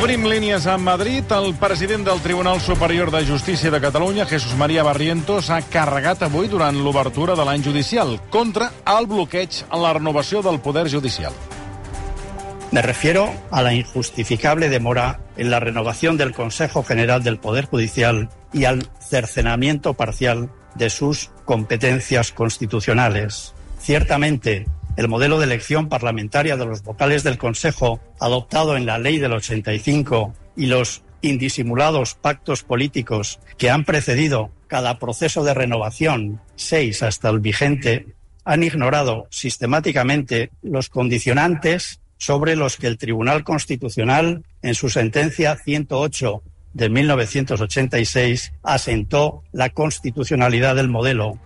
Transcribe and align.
Obrim 0.00 0.24
línies 0.26 0.66
a 0.66 0.76
Madrid. 0.76 1.24
El 1.30 1.54
president 1.54 2.04
del 2.04 2.20
Tribunal 2.20 2.60
Superior 2.60 3.10
de 3.10 3.24
Justícia 3.26 3.70
de 3.70 3.80
Catalunya, 3.80 4.26
Jesús 4.26 4.56
María 4.56 4.82
Barrientos, 4.82 5.50
ha 5.50 5.60
carregat 5.62 6.24
avui 6.26 6.48
durant 6.48 6.76
l'obertura 6.82 7.36
de 7.38 7.44
l'any 7.46 7.62
judicial 7.62 8.16
contra 8.30 8.72
el 8.90 9.06
bloqueig 9.06 9.60
en 9.70 9.82
la 9.82 9.92
renovació 9.94 10.42
del 10.42 10.58
Poder 10.60 10.90
Judicial. 10.90 11.32
Me 12.72 12.82
refiero 12.82 13.30
a 13.50 13.62
la 13.62 13.72
injustificable 13.72 14.68
demora 14.68 15.20
en 15.36 15.50
la 15.50 15.60
renovación 15.60 16.16
del 16.16 16.34
Consejo 16.34 16.82
General 16.82 17.22
del 17.22 17.38
Poder 17.38 17.66
Judicial 17.66 18.30
y 18.52 18.64
al 18.64 18.88
cercenamiento 18.98 19.94
parcial 19.94 20.50
de 20.74 20.90
sus 20.90 21.30
competencias 21.44 22.32
constitucionales. 22.32 23.54
Ciertamente, 23.78 24.66
el 24.96 25.08
modelo 25.08 25.38
de 25.38 25.44
elección 25.44 25.88
parlamentaria 25.88 26.56
de 26.56 26.66
los 26.66 26.82
vocales 26.82 27.22
del 27.22 27.38
Consejo, 27.38 28.00
adoptado 28.20 28.76
en 28.76 28.86
la 28.86 28.98
Ley 28.98 29.18
del 29.18 29.32
85, 29.32 30.34
y 30.56 30.66
los 30.66 31.02
indisimulados 31.22 32.14
pactos 32.14 32.62
políticos 32.62 33.40
que 33.56 33.70
han 33.70 33.84
precedido 33.84 34.50
cada 34.66 34.98
proceso 34.98 35.42
de 35.44 35.54
renovación, 35.54 36.40
seis 36.56 37.02
hasta 37.02 37.28
el 37.30 37.40
vigente, 37.40 38.06
han 38.44 38.62
ignorado 38.62 39.26
sistemáticamente 39.30 40.50
los 40.62 40.90
condicionantes 40.90 42.00
sobre 42.18 42.56
los 42.56 42.76
que 42.76 42.86
el 42.86 42.98
Tribunal 42.98 43.42
Constitucional, 43.42 44.44
en 44.62 44.74
su 44.74 44.90
sentencia 44.90 45.56
108 45.56 46.42
de 46.74 46.90
1986 46.90 48.52
asentó 48.62 49.42
la 49.52 49.70
constitucionalidad 49.70 50.74
del 50.74 50.88
modelo. 50.88 51.38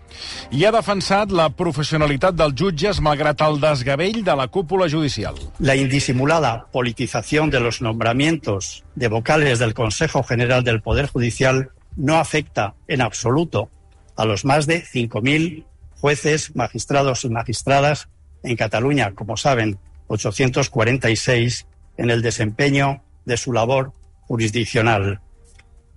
I 0.51 0.65
ha 0.65 0.73
defensat 0.73 1.31
la 1.31 1.51
professionalitat 1.55 2.35
dels 2.35 2.57
jutges 2.57 3.03
malgrat 3.05 3.45
el 3.45 3.61
desgavell 3.61 4.25
de 4.25 4.35
la 4.35 4.49
cúpula 4.49 4.89
judicial. 4.91 5.37
La 5.61 5.77
indisimulada 5.77 6.67
politización 6.73 7.51
de 7.51 7.61
los 7.61 7.83
nombramientos 7.83 8.85
de 8.95 9.09
vocales 9.09 9.59
del 9.59 9.75
Consejo 9.75 10.23
General 10.23 10.65
del 10.65 10.81
Poder 10.81 11.07
Judicial 11.07 11.71
no 11.97 12.17
afecta 12.17 12.75
en 12.89 13.03
absoluto 13.03 13.71
a 14.17 14.25
los 14.25 14.45
más 14.45 14.67
de 14.67 14.83
5.000 14.83 15.65
jueces, 16.01 16.57
magistrados 16.57 17.25
y 17.25 17.29
magistradas 17.29 18.09
en 18.43 18.57
Cataluña, 18.57 19.13
como 19.15 19.37
saben, 19.37 19.79
846, 20.07 21.67
en 21.99 22.11
el 22.11 22.23
desempeño 22.23 23.03
de 23.27 23.37
su 23.37 23.53
labor 23.53 23.93
jurisdiccional. 24.29 25.21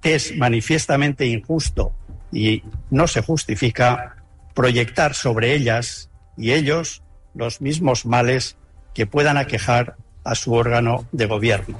Es 0.02 0.36
manifiestamente 0.36 1.28
injusto 1.28 1.94
y 2.32 2.64
no 2.90 3.08
se 3.08 3.22
justifica 3.22 4.16
proyectar 4.56 5.14
sobre 5.14 5.54
ellas 5.54 6.10
y 6.38 6.54
ellos 6.54 7.04
los 7.36 7.62
mismos 7.62 8.06
males 8.06 8.58
que 8.94 9.06
puedan 9.06 9.38
aquejar 9.38 9.96
a 10.24 10.36
su 10.36 10.54
órgano 10.54 11.06
de 11.12 11.26
gobierno. 11.26 11.78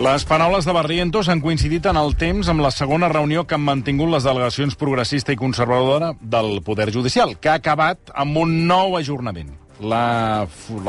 Les 0.00 0.24
paraules 0.24 0.64
de 0.64 0.72
Barrientos 0.72 1.28
han 1.28 1.40
coincidit 1.40 1.86
en 1.88 1.96
el 1.96 2.16
temps 2.20 2.48
amb 2.52 2.60
la 2.60 2.70
segona 2.70 3.08
reunió 3.08 3.46
que 3.46 3.56
han 3.56 3.64
mantingut 3.64 4.10
les 4.12 4.24
delegacions 4.28 4.76
progressista 4.76 5.32
i 5.32 5.40
conservadora 5.40 6.12
del 6.20 6.60
Poder 6.64 6.90
Judicial, 6.92 7.36
que 7.40 7.48
ha 7.48 7.56
acabat 7.60 8.12
amb 8.12 8.36
un 8.44 8.58
nou 8.68 8.98
ajornament. 8.98 9.54
L'ha 9.80 10.46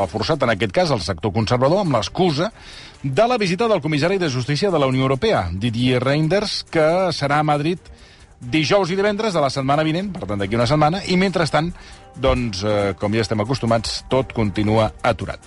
forçat, 0.08 0.44
en 0.44 0.54
aquest 0.54 0.72
cas, 0.72 0.92
el 0.96 1.04
sector 1.04 1.34
conservador 1.36 1.84
amb 1.84 1.98
l'excusa 1.98 2.52
de 3.04 3.28
la 3.28 3.38
visita 3.38 3.68
del 3.68 3.82
comissari 3.84 4.18
de 4.18 4.30
Justícia 4.30 4.72
de 4.72 4.80
la 4.80 4.88
Unió 4.88 5.04
Europea, 5.04 5.50
Didier 5.52 6.02
Reinders, 6.04 6.64
que 6.72 6.88
serà 7.12 7.42
a 7.42 7.48
Madrid 7.48 7.80
dijous 8.40 8.92
i 8.94 8.96
divendres 8.96 9.34
de 9.34 9.42
la 9.42 9.50
setmana 9.50 9.84
vinent, 9.84 10.12
per 10.14 10.28
tant, 10.28 10.40
d'aquí 10.40 10.56
una 10.56 10.68
setmana, 10.70 11.02
i 11.10 11.18
mentrestant, 11.18 11.72
doncs, 12.22 12.64
eh, 12.64 12.94
com 13.00 13.14
ja 13.14 13.26
estem 13.26 13.42
acostumats, 13.42 14.04
tot 14.10 14.34
continua 14.34 14.92
aturat. 15.02 15.42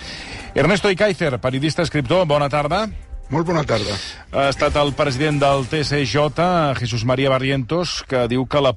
Ernesto 0.54 0.90
Icaizer, 0.90 1.38
periodista, 1.38 1.82
escriptor, 1.86 2.26
bona 2.26 2.48
tarda. 2.50 2.88
Molt 3.30 3.46
bona 3.46 3.62
tarda. 3.62 3.94
Ha 4.34 4.48
estat 4.50 4.74
el 4.80 4.88
president 4.98 5.36
del 5.38 5.62
TCJ, 5.70 6.74
Jesús 6.80 7.04
María 7.06 7.30
Barrientos, 7.30 8.00
que 8.10 8.24
diu 8.26 8.42
que 8.50 8.58
la, 8.58 8.72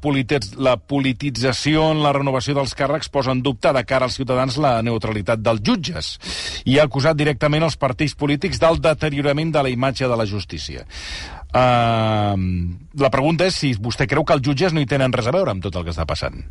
la 0.61 0.75
politització 0.77 1.87
en 1.89 2.03
la 2.03 2.11
renovació 2.13 2.53
dels 2.53 2.75
càrrecs 2.77 3.09
posa 3.09 3.33
en 3.33 3.41
dubte 3.41 3.71
de 3.73 3.81
cara 3.89 4.05
als 4.05 4.19
ciutadans 4.19 4.59
la 4.61 4.75
neutralitat 4.85 5.41
dels 5.41 5.63
jutges 5.65 6.11
i 6.69 6.77
ha 6.77 6.85
acusat 6.85 7.17
directament 7.17 7.65
els 7.65 7.79
partits 7.81 8.13
polítics 8.13 8.61
del 8.61 8.77
deteriorament 8.77 9.55
de 9.55 9.63
la 9.65 9.73
imatge 9.73 10.05
de 10.05 10.19
la 10.21 10.29
justícia. 10.29 10.85
Uh, 11.49 12.37
la 13.01 13.09
pregunta 13.13 13.49
és 13.49 13.57
si 13.57 13.73
vostè 13.73 14.05
creu 14.09 14.21
que 14.21 14.37
els 14.37 14.45
jutges 14.45 14.73
no 14.73 14.81
hi 14.81 14.89
tenen 14.89 15.17
res 15.17 15.29
a 15.29 15.33
veure 15.33 15.49
amb 15.49 15.65
tot 15.65 15.81
el 15.81 15.87
que 15.87 15.97
està 15.97 16.05
passant. 16.05 16.43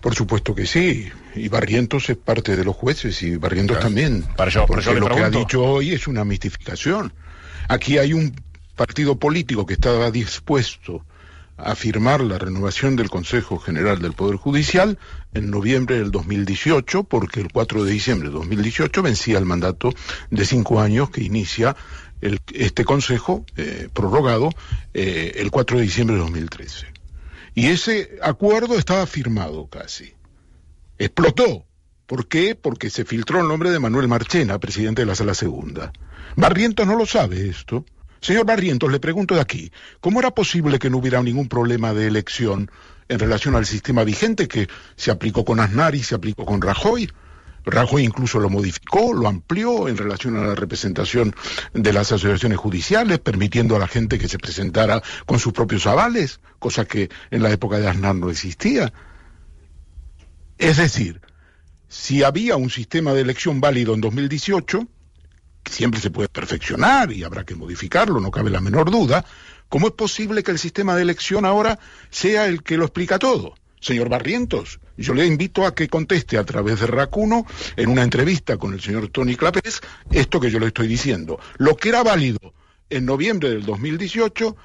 Por 0.00 0.14
supuesto 0.14 0.54
que 0.54 0.66
sí, 0.66 1.08
y 1.34 1.48
Barrientos 1.48 2.10
es 2.10 2.18
parte 2.18 2.54
de 2.54 2.64
los 2.64 2.76
jueces 2.76 3.22
y 3.22 3.36
Barrientos 3.36 3.78
claro. 3.78 3.88
también. 3.88 4.24
Por 4.36 4.48
eso, 4.48 4.66
por 4.66 4.78
eso 4.78 4.92
lo 4.92 5.06
pregunto. 5.06 5.16
que 5.16 5.24
ha 5.24 5.40
dicho 5.40 5.64
hoy 5.64 5.92
es 5.92 6.06
una 6.06 6.24
mistificación. 6.24 7.12
Aquí 7.68 7.98
hay 7.98 8.12
un 8.12 8.34
partido 8.76 9.18
político 9.18 9.66
que 9.66 9.74
estaba 9.74 10.10
dispuesto 10.10 11.04
a 11.56 11.74
firmar 11.74 12.20
la 12.20 12.38
renovación 12.38 12.96
del 12.96 13.08
Consejo 13.08 13.58
General 13.58 14.00
del 14.00 14.12
Poder 14.12 14.36
Judicial 14.36 14.98
en 15.32 15.50
noviembre 15.50 15.96
del 15.98 16.10
2018, 16.10 17.04
porque 17.04 17.40
el 17.40 17.50
4 17.50 17.84
de 17.84 17.92
diciembre 17.92 18.28
de 18.28 18.34
2018 18.34 19.02
vencía 19.02 19.38
el 19.38 19.46
mandato 19.46 19.92
de 20.30 20.44
cinco 20.44 20.80
años 20.80 21.10
que 21.10 21.22
inicia 21.22 21.74
este 22.20 22.84
Consejo 22.84 23.44
eh, 23.56 23.88
prorrogado 23.92 24.50
eh, 24.92 25.32
el 25.36 25.50
4 25.50 25.78
de 25.78 25.82
diciembre 25.82 26.16
de 26.16 26.22
2013. 26.22 26.86
Y 27.54 27.68
ese 27.68 28.18
acuerdo 28.22 28.78
estaba 28.78 29.06
firmado 29.06 29.66
casi. 29.68 30.12
Explotó. 30.98 31.64
¿Por 32.06 32.28
qué? 32.28 32.54
Porque 32.54 32.90
se 32.90 33.04
filtró 33.04 33.40
el 33.40 33.48
nombre 33.48 33.70
de 33.70 33.80
Manuel 33.80 34.08
Marchena, 34.08 34.58
presidente 34.60 35.02
de 35.02 35.06
la 35.06 35.14
Sala 35.14 35.34
Segunda. 35.34 35.92
Barrientos 36.36 36.86
no 36.86 36.96
lo 36.96 37.06
sabe 37.06 37.48
esto. 37.48 37.86
Señor 38.20 38.44
Barrientos, 38.44 38.92
le 38.92 39.00
pregunto 39.00 39.34
de 39.34 39.40
aquí, 39.40 39.72
¿cómo 40.00 40.20
era 40.20 40.30
posible 40.30 40.78
que 40.78 40.90
no 40.90 40.98
hubiera 40.98 41.22
ningún 41.22 41.48
problema 41.48 41.94
de 41.94 42.06
elección 42.06 42.70
en 43.08 43.18
relación 43.18 43.56
al 43.56 43.64
sistema 43.64 44.04
vigente 44.04 44.46
que 44.46 44.68
se 44.96 45.10
aplicó 45.10 45.44
con 45.44 45.60
Aznar 45.60 45.94
y 45.94 46.02
se 46.02 46.14
aplicó 46.14 46.44
con 46.44 46.60
Rajoy? 46.60 47.10
Rajoy 47.64 48.04
incluso 48.04 48.38
lo 48.38 48.50
modificó, 48.50 49.14
lo 49.14 49.28
amplió 49.28 49.88
en 49.88 49.96
relación 49.96 50.36
a 50.36 50.44
la 50.44 50.54
representación 50.54 51.34
de 51.72 51.92
las 51.92 52.12
asociaciones 52.12 52.58
judiciales, 52.58 53.18
permitiendo 53.18 53.74
a 53.74 53.78
la 53.78 53.88
gente 53.88 54.18
que 54.18 54.28
se 54.28 54.38
presentara 54.38 55.02
con 55.24 55.38
sus 55.38 55.52
propios 55.52 55.86
avales, 55.86 56.40
cosa 56.58 56.84
que 56.84 57.08
en 57.30 57.42
la 57.42 57.50
época 57.50 57.78
de 57.78 57.88
Aznar 57.88 58.14
no 58.14 58.30
existía. 58.30 58.92
Es 60.58 60.76
decir, 60.76 61.22
si 61.88 62.22
había 62.22 62.56
un 62.56 62.70
sistema 62.70 63.14
de 63.14 63.22
elección 63.22 63.60
válido 63.60 63.94
en 63.94 64.00
2018, 64.00 64.86
siempre 65.68 66.00
se 66.00 66.10
puede 66.10 66.28
perfeccionar 66.28 67.12
y 67.12 67.24
habrá 67.24 67.44
que 67.44 67.54
modificarlo, 67.54 68.20
no 68.20 68.30
cabe 68.30 68.50
la 68.50 68.60
menor 68.60 68.90
duda, 68.90 69.24
¿cómo 69.68 69.88
es 69.88 69.92
posible 69.94 70.42
que 70.42 70.50
el 70.50 70.58
sistema 70.58 70.94
de 70.94 71.02
elección 71.02 71.44
ahora 71.44 71.78
sea 72.10 72.46
el 72.46 72.62
que 72.62 72.76
lo 72.76 72.84
explica 72.84 73.18
todo? 73.18 73.54
Señor 73.80 74.08
Barrientos, 74.08 74.80
yo 74.96 75.14
le 75.14 75.26
invito 75.26 75.66
a 75.66 75.74
que 75.74 75.88
conteste 75.88 76.38
a 76.38 76.44
través 76.44 76.80
de 76.80 76.86
Racuno, 76.86 77.46
en 77.76 77.88
una 77.88 78.02
entrevista 78.02 78.56
con 78.56 78.72
el 78.72 78.80
señor 78.80 79.08
Tony 79.08 79.36
Clapés, 79.36 79.80
esto 80.10 80.40
que 80.40 80.50
yo 80.50 80.58
le 80.58 80.68
estoy 80.68 80.88
diciendo. 80.88 81.38
Lo 81.58 81.76
que 81.76 81.90
era 81.90 82.02
válido 82.02 82.54
en 82.88 83.04
noviembre 83.04 83.50
del 83.50 83.64
2018, 83.64 84.56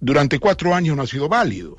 durante 0.00 0.38
cuatro 0.38 0.74
años 0.74 0.96
no 0.96 1.02
ha 1.02 1.06
sido 1.06 1.28
válido. 1.28 1.78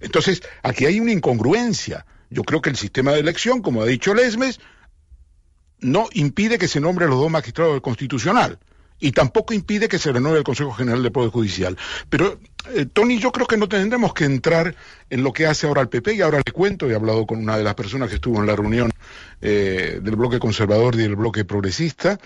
Entonces, 0.00 0.42
aquí 0.62 0.86
hay 0.86 1.00
una 1.00 1.12
incongruencia. 1.12 2.06
Yo 2.30 2.42
creo 2.44 2.60
que 2.60 2.70
el 2.70 2.76
sistema 2.76 3.12
de 3.12 3.20
elección, 3.20 3.62
como 3.62 3.82
ha 3.82 3.86
dicho 3.86 4.14
Lesmes, 4.14 4.60
no 5.80 6.08
impide 6.12 6.58
que 6.58 6.68
se 6.68 6.80
nombre 6.80 7.04
a 7.04 7.08
los 7.08 7.18
dos 7.18 7.30
magistrados 7.30 7.74
del 7.74 7.82
Constitucional 7.82 8.58
y 9.00 9.12
tampoco 9.12 9.54
impide 9.54 9.88
que 9.88 9.98
se 9.98 10.12
renueve 10.12 10.38
el 10.38 10.44
Consejo 10.44 10.72
General 10.72 11.02
del 11.02 11.12
Poder 11.12 11.30
Judicial. 11.30 11.76
Pero, 12.10 12.38
eh, 12.74 12.86
Tony, 12.92 13.18
yo 13.18 13.30
creo 13.30 13.46
que 13.46 13.56
no 13.56 13.68
tendremos 13.68 14.12
que 14.12 14.24
entrar 14.24 14.74
en 15.08 15.22
lo 15.22 15.32
que 15.32 15.46
hace 15.46 15.66
ahora 15.66 15.82
el 15.82 15.88
PP, 15.88 16.14
y 16.14 16.20
ahora 16.20 16.40
le 16.44 16.52
cuento, 16.52 16.90
he 16.90 16.94
hablado 16.94 17.26
con 17.26 17.38
una 17.38 17.56
de 17.56 17.64
las 17.64 17.74
personas 17.74 18.08
que 18.08 18.16
estuvo 18.16 18.40
en 18.40 18.46
la 18.46 18.56
reunión 18.56 18.90
eh, 19.40 20.00
del 20.02 20.16
bloque 20.16 20.38
conservador 20.38 20.94
y 20.96 20.98
del 20.98 21.16
bloque 21.16 21.44
progresista 21.44 22.18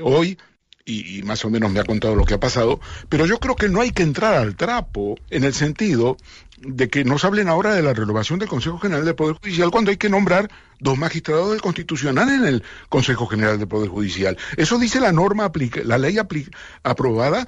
hoy, 0.00 0.38
y, 0.84 1.18
y, 1.18 1.22
más 1.22 1.44
o 1.44 1.50
menos 1.50 1.70
me 1.72 1.80
ha 1.80 1.84
contado 1.84 2.14
lo 2.14 2.24
que 2.24 2.34
ha 2.34 2.40
pasado, 2.40 2.80
pero 3.08 3.26
yo 3.26 3.40
creo 3.40 3.56
que 3.56 3.68
no 3.68 3.80
hay 3.80 3.90
que 3.90 4.04
entrar 4.04 4.34
al 4.34 4.54
trapo 4.54 5.16
en 5.30 5.42
el 5.42 5.52
sentido 5.52 6.16
de 6.58 6.88
que 6.88 7.04
nos 7.04 7.24
hablen 7.24 7.48
ahora 7.48 7.74
de 7.74 7.82
la 7.82 7.92
renovación 7.92 8.38
del 8.38 8.48
Consejo 8.48 8.78
General 8.78 9.04
del 9.04 9.14
Poder 9.14 9.36
Judicial 9.36 9.70
cuando 9.70 9.90
hay 9.90 9.96
que 9.96 10.08
nombrar 10.08 10.50
dos 10.80 10.98
magistrados 10.98 11.50
del 11.50 11.60
Constitucional 11.60 12.28
en 12.28 12.44
el 12.44 12.62
Consejo 12.88 13.26
General 13.26 13.58
del 13.58 13.68
Poder 13.68 13.88
Judicial. 13.88 14.36
Eso 14.56 14.78
dice 14.78 15.00
la 15.00 15.12
norma, 15.12 15.50
la 15.84 15.98
ley 15.98 16.18
aprobada 16.82 17.46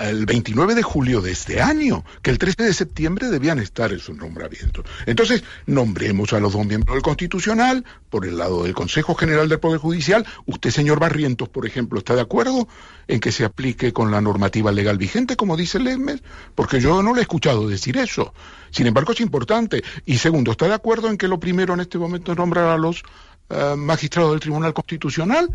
el 0.00 0.26
29 0.26 0.74
de 0.74 0.82
julio 0.82 1.20
de 1.20 1.32
este 1.32 1.60
año, 1.60 2.04
que 2.22 2.30
el 2.30 2.38
13 2.38 2.62
de 2.62 2.74
septiembre 2.74 3.28
debían 3.28 3.58
estar 3.58 3.92
esos 3.92 4.16
nombramientos. 4.16 4.84
Entonces, 5.06 5.44
nombremos 5.66 6.32
a 6.32 6.40
los 6.40 6.52
dos 6.52 6.66
miembros 6.66 6.94
del 6.94 7.02
Constitucional 7.02 7.84
por 8.10 8.26
el 8.26 8.38
lado 8.38 8.64
del 8.64 8.74
Consejo 8.74 9.14
General 9.14 9.48
del 9.48 9.60
Poder 9.60 9.78
Judicial. 9.78 10.26
Usted, 10.46 10.70
señor 10.70 11.00
Barrientos, 11.00 11.48
por 11.48 11.66
ejemplo, 11.66 11.98
¿está 11.98 12.14
de 12.14 12.20
acuerdo 12.20 12.68
en 13.08 13.20
que 13.20 13.32
se 13.32 13.44
aplique 13.44 13.92
con 13.92 14.10
la 14.10 14.20
normativa 14.20 14.72
legal 14.72 14.98
vigente, 14.98 15.36
como 15.36 15.56
dice 15.56 15.78
Lemmer? 15.78 16.22
Porque 16.54 16.80
yo 16.80 17.02
no 17.02 17.12
le 17.14 17.20
he 17.20 17.22
escuchado 17.22 17.68
decir 17.68 17.96
eso. 17.96 18.32
Sin 18.74 18.88
embargo, 18.88 19.12
es 19.12 19.20
importante. 19.20 19.84
Y 20.04 20.18
segundo, 20.18 20.50
¿está 20.50 20.66
de 20.66 20.74
acuerdo 20.74 21.08
en 21.08 21.16
que 21.16 21.28
lo 21.28 21.38
primero 21.38 21.74
en 21.74 21.80
este 21.80 21.96
momento 21.96 22.32
es 22.32 22.38
nombrar 22.38 22.66
a 22.66 22.76
los 22.76 23.04
eh, 23.48 23.74
magistrados 23.76 24.32
del 24.32 24.40
Tribunal 24.40 24.74
Constitucional? 24.74 25.48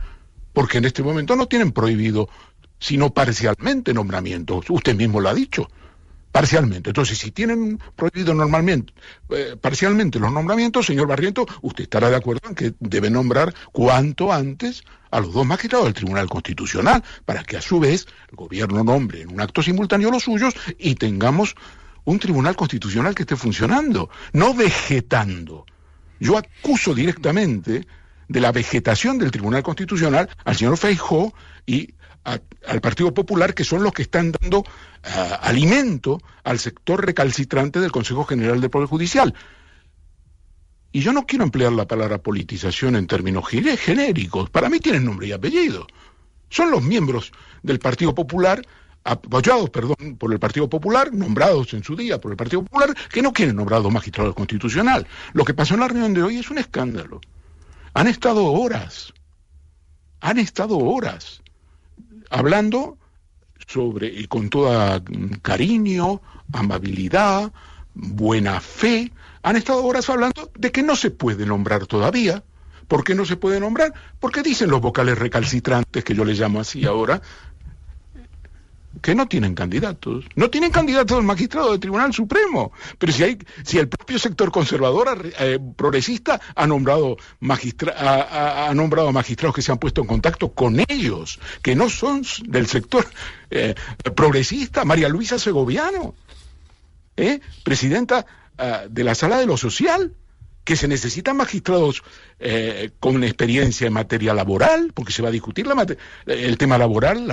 Porque 0.54 0.78
en 0.78 0.86
este 0.86 1.04
momento 1.04 1.36
no 1.36 1.46
tienen 1.46 1.74
prohibido, 1.74 2.30
sino 2.80 3.10
parcialmente 3.10 3.94
nombramientos. 3.94 4.70
Usted 4.70 4.96
mismo 4.96 5.20
lo 5.20 5.28
ha 5.28 5.34
dicho. 5.34 5.68
Parcialmente. 6.32 6.92
Entonces, 6.92 7.18
si 7.18 7.32
tienen 7.32 7.78
prohibido 7.98 8.34
normalmente, 8.34 8.94
eh, 9.32 9.58
parcialmente 9.60 10.18
los 10.20 10.32
nombramientos, 10.32 10.86
señor 10.86 11.08
Barriento, 11.08 11.46
usted 11.62 11.84
estará 11.84 12.10
de 12.10 12.16
acuerdo 12.16 12.48
en 12.48 12.56
que 12.56 12.74
debe 12.80 13.10
nombrar 13.10 13.54
cuanto 13.74 14.32
antes 14.32 14.84
a 15.12 15.20
los 15.20 15.34
dos 15.34 15.46
magistrados 15.46 15.88
del 15.88 15.96
Tribunal 15.96 16.30
Constitucional, 16.30 17.04
para 17.26 17.44
que 17.44 17.58
a 17.58 17.62
su 17.62 17.80
vez 17.80 18.06
el 18.30 18.38
gobierno 18.38 18.84
nombre 18.84 19.24
en 19.24 19.34
un 19.34 19.42
acto 19.42 19.62
simultáneo 19.62 20.12
los 20.12 20.24
suyos 20.24 20.54
y 20.78 20.96
tengamos 20.96 21.56
un 22.06 22.20
Tribunal 22.20 22.56
Constitucional 22.56 23.16
que 23.16 23.24
esté 23.24 23.36
funcionando, 23.36 24.10
no 24.34 24.54
vegetando. 24.54 25.66
Yo 26.20 26.38
acuso 26.38 26.94
directamente 26.94 27.88
de 28.28 28.40
la 28.40 28.52
vegetación 28.52 29.18
del 29.18 29.32
Tribunal 29.32 29.64
Constitucional 29.64 30.30
al 30.46 30.56
señor 30.56 30.78
Feijó 30.78 31.34
y 31.66 31.94
al 32.24 32.82
Partido 32.82 33.14
Popular, 33.14 33.54
que 33.54 33.64
son 33.64 33.82
los 33.82 33.94
que 33.94 34.04
están 34.04 34.32
dando 34.32 34.64
ah, 35.04 35.40
alimento 35.42 36.22
al 36.44 36.60
sector 36.60 37.04
recalcitrante 37.04 37.80
del 37.80 37.92
Consejo 37.92 38.26
General 38.26 38.60
del 38.62 38.70
Poder 38.70 38.88
Judicial. 38.88 39.34
Y 40.92 41.02
yo 41.02 41.14
no 41.14 41.26
quiero 41.26 41.44
emplear 41.44 41.72
la 41.72 41.88
palabra 41.88 42.18
politización 42.18 42.96
en 42.96 43.08
términos 43.08 43.48
genéricos. 43.48 44.50
Para 44.50 44.70
mí 44.70 44.80
tienen 44.80 45.06
nombre 45.06 45.28
y 45.28 45.32
apellido. 45.32 45.88
Son 46.50 46.72
los 46.72 46.82
miembros 46.82 47.32
del 47.62 47.80
Partido 47.80 48.16
Popular, 48.16 48.62
apoyados, 49.04 49.70
perdón, 49.70 50.18
por 50.18 50.32
el 50.34 50.40
Partido 50.40 50.70
Popular, 50.70 51.14
nombrados 51.14 51.74
en 51.74 51.84
su 51.84 51.96
día 51.96 52.20
por 52.20 52.32
el 52.32 52.38
Partido 52.38 52.64
Popular, 52.64 52.96
que 53.12 53.22
no 53.22 53.34
quieren 53.34 53.56
nombrado 53.56 53.90
magistrado 53.90 54.34
constitucional. 54.36 55.08
Lo 55.34 55.46
que 55.46 55.54
pasó 55.54 55.74
en 55.74 55.82
la 55.82 55.88
reunión 55.88 56.14
de 56.14 56.24
hoy 56.24 56.38
es 56.38 56.50
un 56.50 56.58
escándalo. 56.58 57.22
Han 57.94 58.08
estado 58.08 58.46
horas, 58.46 59.14
han 60.20 60.38
estado 60.38 60.78
horas 60.78 61.42
hablando 62.30 62.98
sobre, 63.68 64.08
y 64.08 64.26
con 64.28 64.50
toda 64.50 65.02
cariño, 65.42 66.22
amabilidad, 66.52 67.52
buena 67.94 68.60
fe, 68.60 69.12
han 69.44 69.56
estado 69.56 69.84
horas 69.86 70.10
hablando 70.10 70.52
de 70.58 70.72
que 70.72 70.84
no 70.84 70.96
se 70.96 71.12
puede 71.12 71.46
nombrar 71.46 71.86
todavía. 71.86 72.44
¿Por 72.88 73.04
qué 73.04 73.14
no 73.14 73.24
se 73.24 73.38
puede 73.38 73.60
nombrar? 73.60 73.94
Porque 74.20 74.42
dicen 74.42 74.72
los 74.72 74.82
vocales 74.82 75.18
recalcitrantes, 75.20 76.04
que 76.04 76.16
yo 76.16 76.26
les 76.26 76.40
llamo 76.40 76.60
así 76.60 76.86
ahora, 76.86 77.22
que 79.02 79.16
no 79.16 79.28
tienen 79.28 79.56
candidatos. 79.56 80.26
No 80.36 80.50
tienen 80.50 80.72
candidatos 80.72 81.18
al 81.18 81.24
magistrado 81.24 81.72
del 81.72 81.80
Tribunal 81.80 82.14
Supremo. 82.14 82.72
Pero 82.98 83.14
si 83.14 83.24
hay, 83.24 83.38
si 83.64 83.78
el 83.78 83.88
propio 83.88 84.20
sector 84.20 84.52
conservador 84.52 85.32
eh, 85.40 85.60
progresista 85.76 86.42
ha 86.56 86.68
nombrado 86.68 87.18
magistra, 87.40 87.96
ha, 88.68 88.74
nombrado 88.74 89.12
magistrados 89.12 89.56
que 89.56 89.62
se 89.62 89.72
han 89.72 89.78
puesto 89.78 90.02
en 90.02 90.08
contacto 90.08 90.52
con 90.52 90.80
ellos, 90.88 91.40
que 91.62 91.76
no 91.76 91.90
son 91.90 92.24
del 92.48 92.68
sector 92.68 93.08
eh, 93.52 93.76
progresista, 94.16 94.86
María 94.86 95.10
Luisa 95.10 95.40
Segoviano, 95.40 96.16
¿eh? 97.16 97.40
presidenta 97.64 98.26
ah, 98.58 98.84
de 98.90 99.04
la 99.04 99.16
Sala 99.16 99.38
de 99.38 99.46
lo 99.46 99.58
Social 99.58 100.14
que 100.70 100.76
se 100.76 100.88
necesitan 100.88 101.36
magistrados 101.36 102.04
eh, 102.40 102.92
con 103.00 103.24
experiencia 103.24 103.88
en 103.88 103.94
materia 103.94 104.36
laboral, 104.36 104.92
porque 104.94 105.12
se 105.12 105.24
va 105.24 105.30
a 105.30 105.32
discutir 105.32 105.66
el 106.28 106.58
tema 106.60 106.78
laboral, 106.78 107.28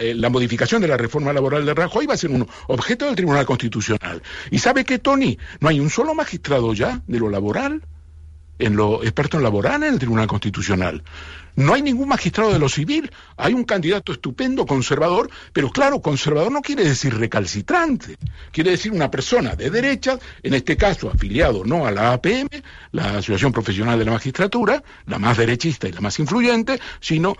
eh, 0.00 0.14
la, 0.14 0.30
modificación 0.30 0.80
de 0.80 0.88
la 0.88 0.96
reforma 0.96 1.34
laboral 1.34 1.66
de 1.66 1.74
Rajoy 1.74 2.06
va 2.06 2.14
a 2.14 2.16
ser 2.16 2.30
un 2.30 2.48
objeto 2.68 3.04
del 3.04 3.14
Tribunal 3.14 3.44
Constitucional. 3.44 4.22
¿Y 4.50 4.58
sabe 4.58 4.86
qué, 4.86 4.98
Tony? 4.98 5.36
No 5.60 5.68
hay 5.68 5.80
un 5.80 5.90
solo 5.90 6.14
magistrado 6.14 6.72
ya 6.72 7.02
de 7.06 7.18
lo 7.18 7.28
laboral, 7.28 7.82
en 8.64 8.76
lo 8.76 9.02
experto 9.02 9.36
en 9.36 9.42
laboral 9.42 9.82
en 9.82 9.94
el 9.94 9.98
Tribunal 9.98 10.26
Constitucional. 10.26 11.02
No 11.54 11.74
hay 11.74 11.82
ningún 11.82 12.08
magistrado 12.08 12.52
de 12.52 12.58
lo 12.58 12.68
civil. 12.68 13.10
Hay 13.36 13.52
un 13.52 13.64
candidato 13.64 14.12
estupendo, 14.12 14.64
conservador, 14.64 15.30
pero 15.52 15.70
claro, 15.70 16.00
conservador 16.00 16.50
no 16.50 16.62
quiere 16.62 16.84
decir 16.84 17.14
recalcitrante. 17.14 18.16
Quiere 18.50 18.70
decir 18.70 18.92
una 18.92 19.10
persona 19.10 19.54
de 19.54 19.68
derecha, 19.68 20.18
en 20.42 20.54
este 20.54 20.76
caso 20.76 21.10
afiliado 21.10 21.64
no 21.64 21.86
a 21.86 21.90
la 21.90 22.14
APM, 22.14 22.48
la 22.92 23.18
Asociación 23.18 23.52
Profesional 23.52 23.98
de 23.98 24.06
la 24.06 24.12
Magistratura, 24.12 24.82
la 25.06 25.18
más 25.18 25.36
derechista 25.36 25.88
y 25.88 25.92
la 25.92 26.00
más 26.00 26.18
influyente, 26.18 26.80
sino 27.00 27.36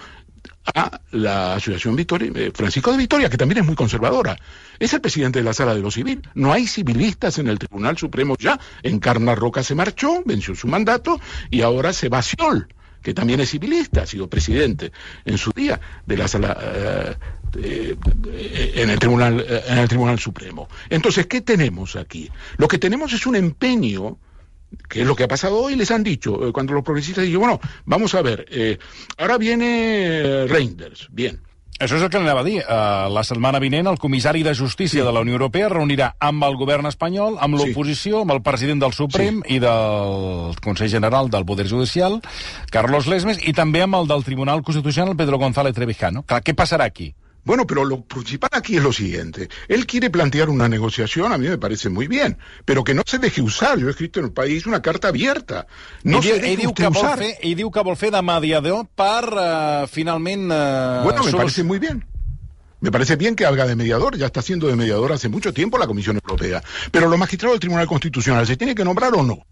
a 0.74 1.00
la 1.10 1.54
Asociación 1.54 1.96
Victoria, 1.96 2.30
eh, 2.34 2.52
Francisco 2.54 2.92
de 2.92 2.98
Victoria, 2.98 3.28
que 3.28 3.36
también 3.36 3.58
es 3.58 3.66
muy 3.66 3.74
conservadora. 3.74 4.36
Es 4.78 4.92
el 4.92 5.00
presidente 5.00 5.40
de 5.40 5.44
la 5.44 5.52
Sala 5.52 5.74
de 5.74 5.80
lo 5.80 5.90
Civil. 5.90 6.22
No 6.34 6.52
hay 6.52 6.66
civilistas 6.66 7.38
en 7.38 7.48
el 7.48 7.58
Tribunal 7.58 7.98
Supremo 7.98 8.36
ya. 8.38 8.58
Encarna 8.82 9.34
Roca 9.34 9.62
se 9.62 9.74
marchó, 9.74 10.22
venció 10.24 10.54
su 10.54 10.68
mandato 10.68 11.20
y 11.50 11.62
ahora 11.62 11.92
se 11.92 12.08
va 12.08 12.22
Sciol 12.22 12.68
que 13.02 13.14
también 13.14 13.40
es 13.40 13.50
civilista, 13.50 14.02
ha 14.02 14.06
sido 14.06 14.28
presidente 14.28 14.92
en 15.24 15.36
su 15.36 15.50
día 15.50 15.80
de 16.06 16.16
la 16.16 16.28
sala 16.28 16.56
eh, 16.60 17.16
eh, 17.56 18.72
en 18.76 18.90
el 18.90 18.98
tribunal 19.00 19.44
en 19.66 19.78
el 19.78 19.88
tribunal 19.88 20.20
supremo. 20.20 20.68
Entonces, 20.88 21.26
¿qué 21.26 21.40
tenemos 21.40 21.96
aquí? 21.96 22.30
Lo 22.58 22.68
que 22.68 22.78
tenemos 22.78 23.12
es 23.12 23.26
un 23.26 23.34
empeño 23.34 24.18
que 24.88 25.02
es 25.02 25.06
lo 25.06 25.16
que 25.16 25.24
ha 25.24 25.28
pasado 25.28 25.58
hoy, 25.58 25.76
les 25.76 25.90
han 25.90 26.02
dicho, 26.02 26.52
cuando 26.52 26.74
los 26.74 26.84
progresistas 26.84 27.24
dijeron, 27.24 27.42
bueno, 27.42 27.60
vamos 27.84 28.14
a 28.14 28.22
ver, 28.22 28.78
ahora 29.18 29.38
viene 29.38 30.46
Reinders, 30.48 31.08
bien, 31.10 31.40
això 31.82 31.96
és 31.98 32.02
el 32.04 32.10
que 32.12 32.18
anava 32.20 32.44
a 32.44 32.46
dir. 32.46 32.60
Uh, 32.62 33.08
la 33.10 33.24
setmana 33.26 33.58
vinent 33.62 33.88
el 33.90 33.98
comissari 33.98 34.44
de 34.46 34.54
Justícia 34.54 35.00
sí. 35.00 35.06
de 35.06 35.12
la 35.12 35.22
Unió 35.24 35.34
Europea 35.34 35.70
reunirà 35.72 36.12
amb 36.22 36.44
el 36.46 36.54
govern 36.60 36.86
espanyol, 36.86 37.38
amb 37.42 37.58
l'oposició, 37.58 38.20
sí. 38.20 38.22
amb 38.22 38.36
el 38.36 38.42
president 38.46 38.84
del 38.84 38.94
Suprem 38.94 39.40
sí. 39.42 39.56
i 39.56 39.62
del 39.62 40.54
Consell 40.62 40.92
General 40.92 41.30
del 41.32 41.46
Poder 41.48 41.66
Judicial, 41.66 42.20
Carlos 42.70 43.10
Lesmes, 43.10 43.42
i 43.42 43.56
també 43.56 43.82
amb 43.82 43.98
el 43.98 44.06
del 44.10 44.22
Tribunal 44.22 44.62
Constitucional, 44.62 45.16
Pedro 45.18 45.42
González 45.42 45.74
Trevijano. 45.74 46.22
Clar, 46.22 46.42
què 46.46 46.54
passarà 46.54 46.86
aquí? 46.86 47.10
Bueno, 47.44 47.66
pero 47.66 47.84
lo 47.84 48.04
principal 48.04 48.50
aquí 48.52 48.76
es 48.76 48.82
lo 48.82 48.92
siguiente. 48.92 49.48
Él 49.66 49.84
quiere 49.86 50.10
plantear 50.10 50.48
una 50.48 50.68
negociación, 50.68 51.32
a 51.32 51.38
mí 51.38 51.48
me 51.48 51.58
parece 51.58 51.88
muy 51.88 52.06
bien, 52.06 52.38
pero 52.64 52.84
que 52.84 52.94
no 52.94 53.02
se 53.04 53.18
deje 53.18 53.42
usar. 53.42 53.78
Yo 53.78 53.88
he 53.88 53.90
escrito 53.90 54.20
en 54.20 54.26
el 54.26 54.32
país 54.32 54.64
una 54.66 54.80
carta 54.80 55.08
abierta. 55.08 55.66
No 56.04 56.20
I, 56.20 56.22
se 56.22 56.38
deje 56.38 56.56
diu 56.58 56.74
que 56.74 56.86
usar. 56.86 57.18
Fer, 57.18 57.34
I 57.42 57.56
diu 57.58 57.72
que 57.74 57.82
vol 57.82 57.98
fer 57.98 58.12
de 58.14 58.22
mediador 58.22 58.86
per, 58.86 59.26
uh, 59.34 59.88
finalment... 59.90 60.52
Uh, 60.52 61.02
bueno, 61.02 61.24
me 61.24 61.32
parece 61.32 61.64
muy 61.64 61.80
bien. 61.80 62.06
Me 62.80 62.92
parece 62.92 63.16
bien 63.16 63.34
que 63.34 63.44
haga 63.44 63.66
de 63.66 63.74
mediador, 63.74 64.16
ya 64.16 64.26
está 64.26 64.42
siendo 64.42 64.68
de 64.68 64.76
mediador 64.76 65.12
hace 65.12 65.28
mucho 65.28 65.52
tiempo 65.52 65.78
la 65.78 65.86
Comisión 65.88 66.16
Europea. 66.22 66.62
Pero 66.92 67.08
los 67.08 67.18
magistrados 67.18 67.54
del 67.54 67.60
Tribunal 67.60 67.86
Constitucional, 67.88 68.46
¿se 68.46 68.56
tiene 68.56 68.74
que 68.74 68.84
nombrar 68.84 69.14
o 69.14 69.22
no? 69.22 69.46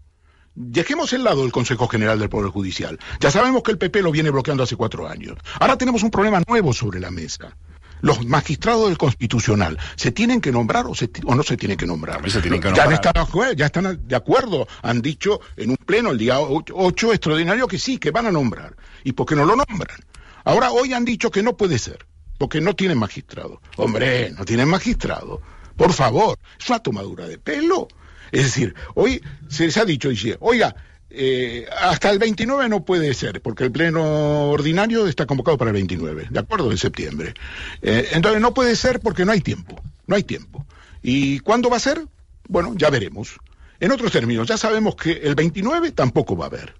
Dejemos 0.53 1.11
el 1.13 1.23
lado 1.23 1.45
el 1.45 1.51
Consejo 1.51 1.87
General 1.87 2.19
del 2.19 2.29
Poder 2.29 2.51
Judicial. 2.51 2.99
Ya 3.19 3.31
sabemos 3.31 3.63
que 3.63 3.71
el 3.71 3.77
PP 3.77 4.01
lo 4.01 4.11
viene 4.11 4.29
bloqueando 4.29 4.63
hace 4.63 4.75
cuatro 4.75 5.07
años. 5.07 5.37
Ahora 5.59 5.77
tenemos 5.77 6.03
un 6.03 6.11
problema 6.11 6.41
nuevo 6.47 6.73
sobre 6.73 6.99
la 6.99 7.09
mesa 7.09 7.55
los 8.01 8.25
magistrados 8.25 8.87
del 8.87 8.97
Constitucional, 8.97 9.77
¿se 9.95 10.11
tienen 10.11 10.41
que 10.41 10.51
nombrar 10.51 10.85
o, 10.85 10.89
no 11.35 11.43
se 11.43 11.57
tienen 11.57 11.77
que 11.77 11.85
nombrar? 11.85 12.29
Se 12.29 12.41
tienen 12.41 12.59
que 12.59 12.67
nombrar. 12.67 12.89
Ya, 12.89 12.95
están, 12.95 13.55
ya 13.55 13.65
están 13.67 14.07
de 14.07 14.15
acuerdo, 14.15 14.67
han 14.81 15.01
dicho 15.01 15.41
en 15.55 15.71
un 15.71 15.77
pleno 15.77 16.11
el 16.11 16.17
día 16.17 16.39
8 16.39 17.13
extraordinario 17.13 17.67
que 17.67 17.79
sí, 17.79 17.97
que 17.97 18.11
van 18.11 18.27
a 18.27 18.31
nombrar. 18.31 18.75
¿Y 19.03 19.13
por 19.13 19.25
qué 19.25 19.35
no 19.35 19.45
lo 19.45 19.55
nombran? 19.55 19.99
Ahora 20.43 20.71
hoy 20.71 20.93
han 20.93 21.05
dicho 21.05 21.31
que 21.31 21.43
no 21.43 21.55
puede 21.55 21.77
ser, 21.77 22.05
porque 22.37 22.61
no 22.61 22.75
tienen 22.75 22.97
magistrado. 22.97 23.61
Hombre, 23.77 24.31
no 24.31 24.45
tienen 24.45 24.67
magistrado. 24.67 25.41
Por 25.75 25.93
favor, 25.93 26.37
es 26.59 26.69
una 26.69 26.79
tomadura 26.79 27.27
de 27.27 27.37
pelo. 27.37 27.87
Es 28.31 28.43
decir, 28.43 28.75
hoy 28.95 29.21
se 29.49 29.65
les 29.65 29.77
ha 29.77 29.85
dicho, 29.85 30.09
dice, 30.09 30.37
oiga, 30.39 30.75
eh, 31.13 31.67
hasta 31.81 32.09
el 32.09 32.19
29 32.19 32.69
no 32.69 32.85
puede 32.85 33.13
ser, 33.13 33.41
porque 33.41 33.65
el 33.65 33.71
pleno 33.71 34.49
ordinario 34.49 35.07
está 35.07 35.25
convocado 35.25 35.57
para 35.57 35.69
el 35.69 35.73
29, 35.73 36.27
¿de 36.29 36.39
acuerdo? 36.39 36.69
De 36.69 36.77
septiembre. 36.77 37.33
Eh, 37.81 38.09
entonces 38.13 38.41
no 38.41 38.53
puede 38.53 38.75
ser 38.75 38.99
porque 39.01 39.25
no 39.25 39.31
hay 39.31 39.41
tiempo, 39.41 39.81
no 40.07 40.15
hay 40.15 40.23
tiempo. 40.23 40.65
¿Y 41.01 41.39
cuándo 41.39 41.69
va 41.69 41.77
a 41.77 41.81
ser? 41.81 42.05
Bueno, 42.47 42.73
ya 42.75 42.89
veremos. 42.89 43.37
En 43.79 43.91
otros 43.91 44.11
términos, 44.11 44.47
ya 44.47 44.57
sabemos 44.57 44.95
que 44.95 45.11
el 45.11 45.35
29 45.35 45.91
tampoco 45.91 46.37
va 46.37 46.45
a 46.45 46.47
haber. 46.47 46.75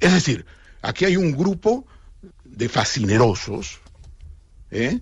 Es 0.00 0.12
decir, 0.12 0.44
aquí 0.82 1.04
hay 1.04 1.16
un 1.16 1.32
grupo 1.32 1.86
de 2.44 2.68
fascinerosos, 2.68 3.80
¿eh? 4.70 5.00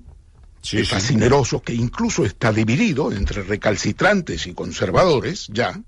de 0.73 0.85
fascinerosos 0.85 1.63
que 1.63 1.75
incluso 1.75 2.25
está 2.25 2.53
dividido 2.53 3.13
entre 3.13 3.43
recalcitrantes 3.43 4.47
y 4.47 4.55
conservadores, 4.55 5.49
ya, 5.49 5.81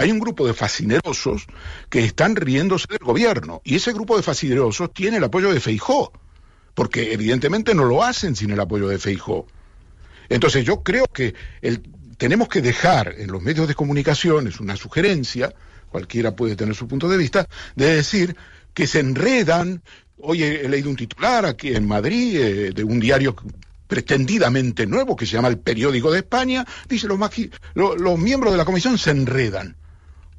hay 0.00 0.10
un 0.10 0.18
grupo 0.18 0.46
de 0.46 0.54
fascinerosos 0.54 1.46
que 1.90 2.02
están 2.02 2.34
riéndose 2.34 2.86
del 2.88 3.00
gobierno. 3.00 3.60
Y 3.64 3.74
ese 3.74 3.92
grupo 3.92 4.16
de 4.16 4.22
fascinerosos 4.22 4.94
tiene 4.94 5.18
el 5.18 5.24
apoyo 5.24 5.52
de 5.52 5.60
Feijó, 5.60 6.10
porque 6.74 7.12
evidentemente 7.12 7.74
no 7.74 7.84
lo 7.84 8.02
hacen 8.02 8.34
sin 8.34 8.50
el 8.50 8.60
apoyo 8.60 8.88
de 8.88 8.98
Feijó. 8.98 9.46
Entonces 10.30 10.64
yo 10.64 10.82
creo 10.82 11.04
que 11.04 11.34
tenemos 12.16 12.48
que 12.48 12.62
dejar 12.62 13.14
en 13.18 13.30
los 13.30 13.42
medios 13.42 13.68
de 13.68 13.74
comunicación, 13.74 14.46
es 14.48 14.58
una 14.58 14.74
sugerencia, 14.74 15.52
cualquiera 15.90 16.34
puede 16.34 16.56
tener 16.56 16.74
su 16.74 16.88
punto 16.88 17.06
de 17.06 17.18
vista, 17.18 17.46
de 17.76 17.96
decir 17.96 18.34
que 18.72 18.86
se 18.86 19.00
enredan. 19.00 19.82
Hoy 20.16 20.42
he, 20.42 20.66
leído 20.66 20.88
un 20.88 20.96
titular 20.96 21.44
aquí 21.44 21.74
en 21.74 21.86
Madrid 21.86 22.40
eh, 22.40 22.70
de 22.70 22.84
un 22.84 23.00
diario 23.00 23.36
pretendidamente 23.86 24.86
nuevo 24.86 25.14
que 25.14 25.26
se 25.26 25.32
llama 25.32 25.48
El 25.48 25.58
Periódico 25.58 26.10
de 26.10 26.20
España, 26.20 26.64
dice 26.88 27.06
los, 27.06 27.20
los 28.00 28.18
miembros 28.18 28.52
de 28.52 28.56
la 28.56 28.64
comisión 28.64 28.96
se 28.96 29.10
enredan. 29.10 29.76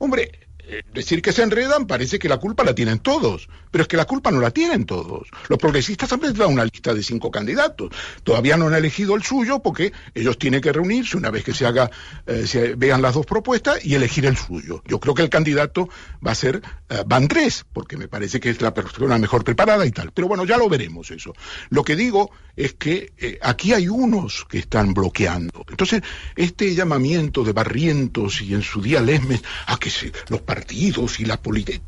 Hombre, 0.02 0.32
eh, 0.68 0.82
decir 0.96 1.22
que 1.22 1.32
se 1.32 1.44
enredan 1.44 1.86
parece 1.86 2.18
que 2.18 2.28
la 2.28 2.38
culpa 2.38 2.64
la 2.64 2.74
tienen 2.74 2.98
todos, 2.98 3.48
pero 3.70 3.84
es 3.84 3.88
que 3.88 3.98
la 3.98 4.06
culpa 4.06 4.32
no 4.32 4.42
la 4.42 4.50
tienen 4.50 4.88
todos. 4.88 5.28
Los 5.48 5.60
progresistas 5.60 6.12
han 6.12 6.20
presentado 6.20 6.50
una 6.50 6.64
lista 6.64 6.92
de 6.96 7.04
cinco 7.04 7.30
candidatos. 7.30 7.92
Todavía 8.24 8.58
no 8.58 8.66
han 8.66 8.74
elegido 8.74 9.14
el 9.16 9.22
suyo 9.22 9.60
porque 9.60 9.94
ellos 10.16 10.40
tienen 10.40 10.60
que 10.60 10.74
reunirse 10.74 11.18
una 11.18 11.30
vez 11.30 11.44
que 11.44 11.54
se 11.54 11.68
haga, 11.68 11.92
eh, 12.26 12.48
se 12.48 12.74
vean 12.74 13.04
las 13.04 13.14
dos 13.14 13.28
propuestas 13.28 13.86
y 13.86 13.94
elegir 13.94 14.26
el 14.26 14.38
suyo. 14.38 14.82
Yo 14.88 15.00
creo 15.00 15.14
que 15.14 15.22
el 15.22 15.30
candidato 15.30 15.88
va 16.26 16.32
a 16.32 16.36
ser 16.36 16.64
uh, 16.92 17.04
Van 17.06 17.28
porque 17.74 17.98
me 17.98 18.08
parece 18.08 18.40
que 18.40 18.50
es 18.50 18.62
la 18.62 18.74
persona 18.74 19.18
mejor 19.18 19.44
preparada 19.44 19.86
y 19.86 19.92
tal. 19.92 20.12
Pero 20.12 20.28
bueno, 20.28 20.46
ya 20.46 20.58
lo 20.58 20.70
veremos 20.70 21.12
eso. 21.12 21.34
Lo 21.70 21.84
que 21.84 21.96
digo 21.96 22.32
es 22.56 22.74
que 22.74 23.40
aquí 23.42 23.74
hay 23.74 23.88
unos 23.88 24.46
que 24.50 24.60
están 24.60 24.94
bloqueando. 24.94 25.66
Entonces, 25.70 26.02
este 26.36 26.76
llamamiento 26.76 27.44
de 27.44 27.54
Barrientos 27.54 28.42
y 28.42 28.54
en 28.54 28.62
su 28.62 28.82
día 28.82 29.02
Lesmes 29.02 29.42
a 29.68 29.78
que 29.78 29.90
se, 29.90 30.12
los 30.30 30.42
partidos 30.42 31.20
y 31.20 31.26
la 31.26 31.42
política. 31.42 31.82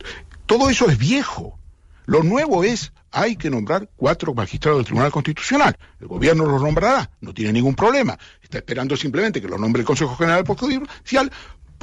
Todo 0.46 0.70
eso 0.70 0.90
es 0.90 0.98
viejo. 0.98 1.60
Lo 2.06 2.22
nuevo 2.22 2.64
es, 2.64 2.92
hay 3.12 3.36
que 3.36 3.50
nombrar 3.50 3.90
cuatro 3.96 4.34
magistrados 4.34 4.80
del 4.80 4.86
Tribunal 4.86 5.12
Constitucional. 5.12 5.78
El 6.02 6.08
gobierno 6.08 6.46
los 6.46 6.62
nombrará, 6.62 7.10
no 7.22 7.34
tiene 7.34 7.54
ningún 7.54 7.76
problema. 7.76 8.18
Está 8.42 8.58
esperando 8.58 8.98
simplemente 8.98 9.42
que 9.42 9.48
lo 9.48 9.58
nombre 9.58 9.82
el 9.82 9.86
Consejo 9.86 10.16
General 10.16 10.46
Judicial. 10.46 11.32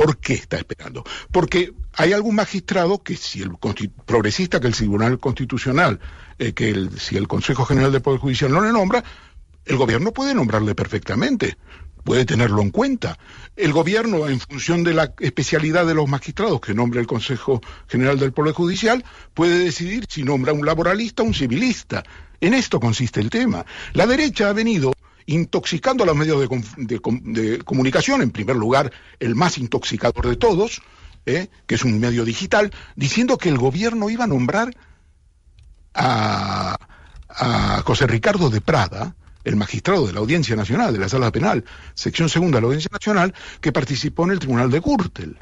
¿Por 0.01 0.17
qué 0.17 0.33
está 0.33 0.57
esperando? 0.57 1.05
Porque 1.31 1.75
hay 1.93 2.15
algún 2.15 2.35
magistrado 2.35 3.03
que 3.03 3.17
si 3.17 3.43
el 3.43 3.51
progresista 4.07 4.59
que 4.59 4.69
el 4.69 4.75
Tribunal 4.75 5.19
Constitucional, 5.19 6.01
eh, 6.39 6.55
que 6.55 6.89
si 6.99 7.19
el 7.19 7.29
Consejo 7.29 7.67
General 7.67 7.93
del 7.93 8.01
Poder 8.01 8.19
Judicial 8.19 8.51
no 8.51 8.63
le 8.63 8.73
nombra, 8.73 9.05
el 9.67 9.77
gobierno 9.77 10.13
puede 10.13 10.35
nombrarle 10.35 10.75
perfectamente 10.75 11.59
puede 12.03 12.25
tenerlo 12.25 12.63
en 12.63 12.71
cuenta. 12.71 13.19
El 13.57 13.75
gobierno, 13.75 14.27
en 14.27 14.41
función 14.41 14.85
de 14.85 14.95
la 14.95 15.13
especialidad 15.21 15.85
de 15.85 15.93
los 15.93 16.09
magistrados 16.09 16.63
que 16.63 16.73
nombra 16.73 16.99
el 16.99 17.07
Consejo 17.07 17.61
General 17.89 18.19
del 18.19 18.33
Poder 18.33 18.55
Judicial, 18.55 19.05
puede 19.35 19.59
decidir 19.59 20.07
si 20.09 20.23
nombra 20.23 20.55
un 20.55 20.65
laboralista 20.65 21.23
o 21.23 21.27
un 21.27 21.35
civilista. 21.35 22.03
En 22.41 22.55
esto 22.55 22.81
consiste 22.81 23.21
el 23.21 23.29
tema. 23.29 23.67
La 23.93 24.07
derecha 24.07 24.49
ha 24.49 24.55
venido 24.55 24.95
intoxicando 25.31 26.03
a 26.03 26.07
los 26.07 26.17
medios 26.17 26.41
de, 26.77 27.61
comunicación, 27.65 28.21
en 28.21 28.33
primer 28.33 28.57
lugar, 28.57 28.91
el 29.21 29.37
más 29.37 29.59
intoxicador 29.59 30.29
de 30.29 30.35
todos, 30.35 30.83
¿eh? 31.25 31.49
que 31.69 31.77
es 31.77 31.85
un 31.85 32.01
medio 32.01 32.25
digital, 32.25 32.73
diciendo 32.97 33.39
que 33.39 33.49
el 33.49 33.57
gobierno 33.57 34.11
iba 34.11 34.25
a 34.25 34.27
nombrar 34.27 34.75
a, 35.95 36.77
José 37.85 38.09
Ricardo 38.09 38.51
de 38.51 38.61
Prada, 38.61 39.15
el 39.45 39.55
magistrado 39.55 40.05
de 40.05 40.13
la 40.13 40.19
Audiencia 40.19 40.57
Nacional, 40.57 40.93
de 40.93 40.99
la 40.99 41.09
Sala 41.09 41.31
Penal, 41.31 41.65
sección 41.95 42.29
segunda 42.29 42.57
de 42.57 42.63
la 42.63 42.67
Audiencia 42.67 42.91
Nacional, 42.93 43.33
que 43.61 43.71
participó 43.71 44.25
en 44.25 44.33
el 44.33 44.41
Tribunal 44.41 44.69
de 44.69 44.81
Gürtel, 44.81 45.39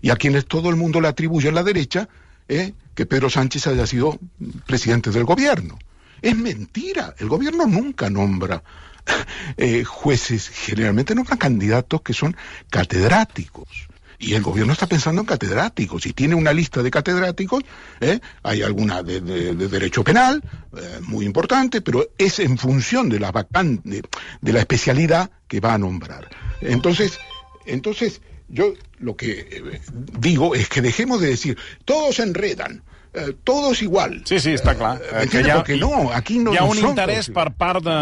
y 0.00 0.10
a 0.10 0.16
quienes 0.16 0.46
todo 0.46 0.70
el 0.70 0.76
mundo 0.76 1.00
le 1.00 1.08
atribuye 1.08 1.48
a 1.48 1.52
la 1.52 1.64
derecha 1.64 2.08
eh, 2.46 2.72
que 2.94 3.04
Pedro 3.04 3.28
Sánchez 3.28 3.66
haya 3.66 3.84
sido 3.84 4.16
presidente 4.64 5.10
del 5.10 5.24
gobierno. 5.24 5.76
Es 6.22 6.36
mentira, 6.36 7.14
el 7.18 7.28
gobierno 7.28 7.66
nunca 7.66 8.08
nombra 8.08 8.62
eh, 9.56 9.84
jueces, 9.84 10.48
generalmente 10.48 11.14
nombra 11.14 11.36
candidatos 11.36 12.02
que 12.02 12.12
son 12.12 12.36
catedráticos 12.70 13.88
y 14.18 14.34
el 14.34 14.42
gobierno 14.42 14.72
está 14.72 14.86
pensando 14.86 15.20
en 15.20 15.26
catedráticos 15.26 16.06
y 16.06 16.12
tiene 16.12 16.34
una 16.34 16.52
lista 16.52 16.82
de 16.82 16.90
catedráticos, 16.90 17.62
¿eh? 18.00 18.20
hay 18.42 18.62
alguna 18.62 19.02
de, 19.02 19.20
derecho 19.20 20.02
penal, 20.02 20.42
eh, 20.76 21.00
muy 21.02 21.26
importante, 21.26 21.80
pero 21.80 22.08
es 22.16 22.38
en 22.38 22.56
función 22.56 23.08
de 23.08 23.20
la 23.20 23.32
vacante, 23.32 24.02
de 24.40 24.52
la 24.52 24.60
especialidad 24.60 25.30
que 25.46 25.60
va 25.60 25.74
a 25.74 25.78
nombrar. 25.78 26.28
Entonces, 26.60 27.18
entonces 27.66 28.20
yo 28.48 28.74
lo 28.98 29.16
que 29.16 29.80
digo 30.18 30.54
es 30.54 30.68
que 30.68 30.80
dejemos 30.80 31.20
de 31.20 31.28
decir, 31.28 31.58
todos 31.84 32.16
se 32.16 32.22
enredan, 32.22 32.82
eh, 33.14 33.34
todos 33.44 33.80
igual. 33.82 34.22
Sí, 34.26 34.40
sí, 34.40 34.52
està 34.54 34.74
clar. 34.74 34.98
Eh, 35.00 35.28
que 35.30 35.38
ha, 35.50 35.56
Porque 35.56 35.76
no, 35.78 36.10
aquí 36.12 36.38
no 36.38 36.52
Hi 36.52 36.58
ha 36.58 36.64
un 36.66 36.78
interès 36.78 37.30
per 37.30 37.52
part 37.54 37.84
de, 37.84 37.96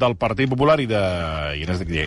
del 0.00 0.16
Partit 0.16 0.48
Popular 0.48 0.80
y 0.80 0.86
de... 0.86 0.98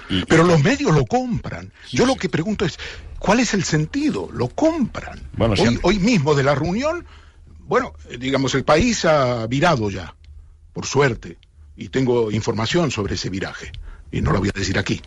Y, 0.09 0.25
Pero 0.25 0.43
los 0.43 0.63
medios 0.63 0.93
lo 0.93 1.05
compran. 1.05 1.71
Yo 1.91 2.05
lo 2.05 2.15
que 2.15 2.29
pregunto 2.29 2.65
es, 2.65 2.79
¿cuál 3.19 3.39
es 3.39 3.53
el 3.53 3.63
sentido? 3.63 4.29
Lo 4.33 4.49
compran. 4.49 5.19
Bueno, 5.37 5.55
hoy 5.83 5.99
mismo 5.99 6.33
de 6.33 6.43
la 6.43 6.55
reunión, 6.55 7.05
bueno, 7.59 7.93
digamos, 8.19 8.55
el 8.55 8.63
país 8.63 9.05
ha 9.05 9.45
virado 9.47 9.89
ya, 9.89 10.15
por 10.73 10.85
suerte, 10.85 11.37
y 11.77 11.89
tengo 11.89 12.31
información 12.31 12.91
sobre 12.91 13.15
ese 13.15 13.29
viraje, 13.29 13.71
y 14.11 14.21
no 14.21 14.31
lo 14.31 14.39
voy 14.39 14.49
a 14.49 14.57
decir 14.57 14.77
aquí. 14.77 15.01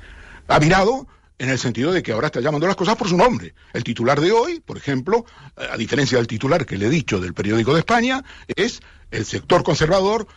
Ha 0.48 0.58
virado 0.58 1.06
en 1.42 1.50
el 1.50 1.58
sentido 1.58 1.90
de 1.90 2.04
que 2.04 2.12
ahora 2.12 2.28
está 2.28 2.40
llamando 2.40 2.68
las 2.68 2.76
cosas 2.76 2.94
por 2.94 3.08
su 3.08 3.16
nombre. 3.16 3.52
El 3.72 3.82
titular 3.82 4.20
de 4.20 4.30
hoy, 4.30 4.60
por 4.60 4.76
ejemplo, 4.76 5.26
a 5.56 5.76
diferencia 5.76 6.16
del 6.16 6.28
titular 6.28 6.64
que 6.64 6.78
le 6.78 6.86
he 6.86 6.88
dicho 6.88 7.18
del 7.18 7.34
periódico 7.34 7.74
de 7.74 7.80
España, 7.80 8.22
es 8.46 8.80
el 9.10 9.24
sector 9.24 9.64
conservador 9.64 10.28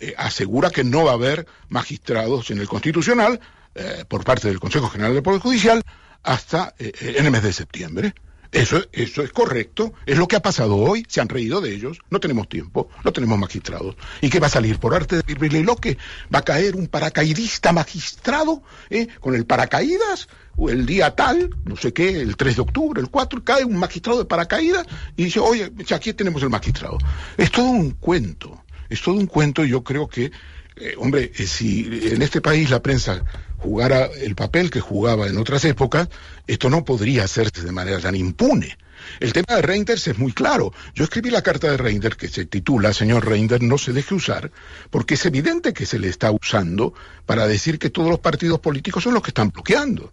eh, 0.00 0.14
asegura 0.16 0.70
que 0.70 0.82
no 0.82 1.04
va 1.04 1.10
a 1.10 1.14
haber 1.14 1.46
magistrados 1.68 2.50
en 2.50 2.60
el 2.60 2.66
Constitucional 2.66 3.40
eh, 3.74 4.06
por 4.08 4.24
parte 4.24 4.48
del 4.48 4.58
Consejo 4.58 4.88
General 4.88 5.12
del 5.12 5.22
Poder 5.22 5.42
Judicial 5.42 5.82
hasta 6.22 6.74
eh, 6.78 6.92
en 6.98 7.26
el 7.26 7.30
mes 7.30 7.42
de 7.42 7.52
septiembre. 7.52 8.14
Eso, 8.54 8.80
eso 8.92 9.22
es 9.22 9.32
correcto, 9.32 9.94
es 10.06 10.16
lo 10.16 10.28
que 10.28 10.36
ha 10.36 10.40
pasado 10.40 10.76
hoy, 10.76 11.04
se 11.08 11.20
han 11.20 11.28
reído 11.28 11.60
de 11.60 11.74
ellos, 11.74 11.98
no 12.08 12.20
tenemos 12.20 12.48
tiempo, 12.48 12.88
no 13.02 13.12
tenemos 13.12 13.36
magistrados. 13.36 13.96
¿Y 14.20 14.30
qué 14.30 14.38
va 14.38 14.46
a 14.46 14.50
salir? 14.50 14.78
Por 14.78 14.94
arte 14.94 15.22
de 15.22 15.62
loque 15.64 15.98
va 16.32 16.38
a 16.38 16.44
caer 16.44 16.76
un 16.76 16.86
paracaidista 16.86 17.72
magistrado 17.72 18.62
¿eh? 18.90 19.08
con 19.18 19.34
el 19.34 19.44
paracaídas, 19.44 20.28
el 20.68 20.86
día 20.86 21.14
tal, 21.14 21.50
no 21.64 21.76
sé 21.76 21.92
qué, 21.92 22.20
el 22.20 22.36
3 22.36 22.56
de 22.56 22.62
octubre, 22.62 23.00
el 23.00 23.10
4, 23.10 23.44
cae 23.44 23.64
un 23.64 23.76
magistrado 23.76 24.18
de 24.18 24.24
paracaídas 24.24 24.86
y 25.16 25.24
dice, 25.24 25.40
oye, 25.40 25.70
aquí 25.94 26.12
tenemos 26.12 26.42
el 26.42 26.50
magistrado. 26.50 26.98
Es 27.36 27.50
todo 27.50 27.68
un 27.68 27.92
cuento, 27.92 28.64
es 28.88 29.02
todo 29.02 29.14
un 29.14 29.26
cuento 29.26 29.64
y 29.64 29.70
yo 29.70 29.82
creo 29.82 30.08
que, 30.08 30.30
eh, 30.76 30.94
hombre, 30.98 31.32
eh, 31.36 31.46
si 31.46 31.86
en 32.02 32.22
este 32.22 32.40
país 32.40 32.70
la 32.70 32.82
prensa 32.82 33.24
jugara 33.58 34.06
el 34.06 34.34
papel 34.34 34.70
que 34.70 34.80
jugaba 34.80 35.26
en 35.26 35.38
otras 35.38 35.64
épocas, 35.64 36.08
esto 36.46 36.70
no 36.70 36.84
podría 36.84 37.24
hacerse 37.24 37.62
de 37.62 37.72
manera 37.72 37.98
tan 37.98 38.14
impune. 38.14 38.76
El 39.20 39.32
tema 39.32 39.56
de 39.56 39.62
Reinders 39.62 40.06
es 40.08 40.18
muy 40.18 40.32
claro. 40.32 40.72
Yo 40.94 41.04
escribí 41.04 41.30
la 41.30 41.42
carta 41.42 41.70
de 41.70 41.76
Reinders 41.76 42.16
que 42.16 42.28
se 42.28 42.46
titula 42.46 42.92
Señor 42.92 43.26
Reinders, 43.26 43.62
no 43.62 43.78
se 43.78 43.92
deje 43.92 44.14
usar, 44.14 44.50
porque 44.90 45.14
es 45.14 45.26
evidente 45.26 45.72
que 45.72 45.86
se 45.86 45.98
le 45.98 46.08
está 46.08 46.30
usando 46.30 46.94
para 47.26 47.46
decir 47.46 47.78
que 47.78 47.90
todos 47.90 48.08
los 48.08 48.20
partidos 48.20 48.60
políticos 48.60 49.02
son 49.02 49.14
los 49.14 49.22
que 49.22 49.30
están 49.30 49.50
bloqueando. 49.50 50.12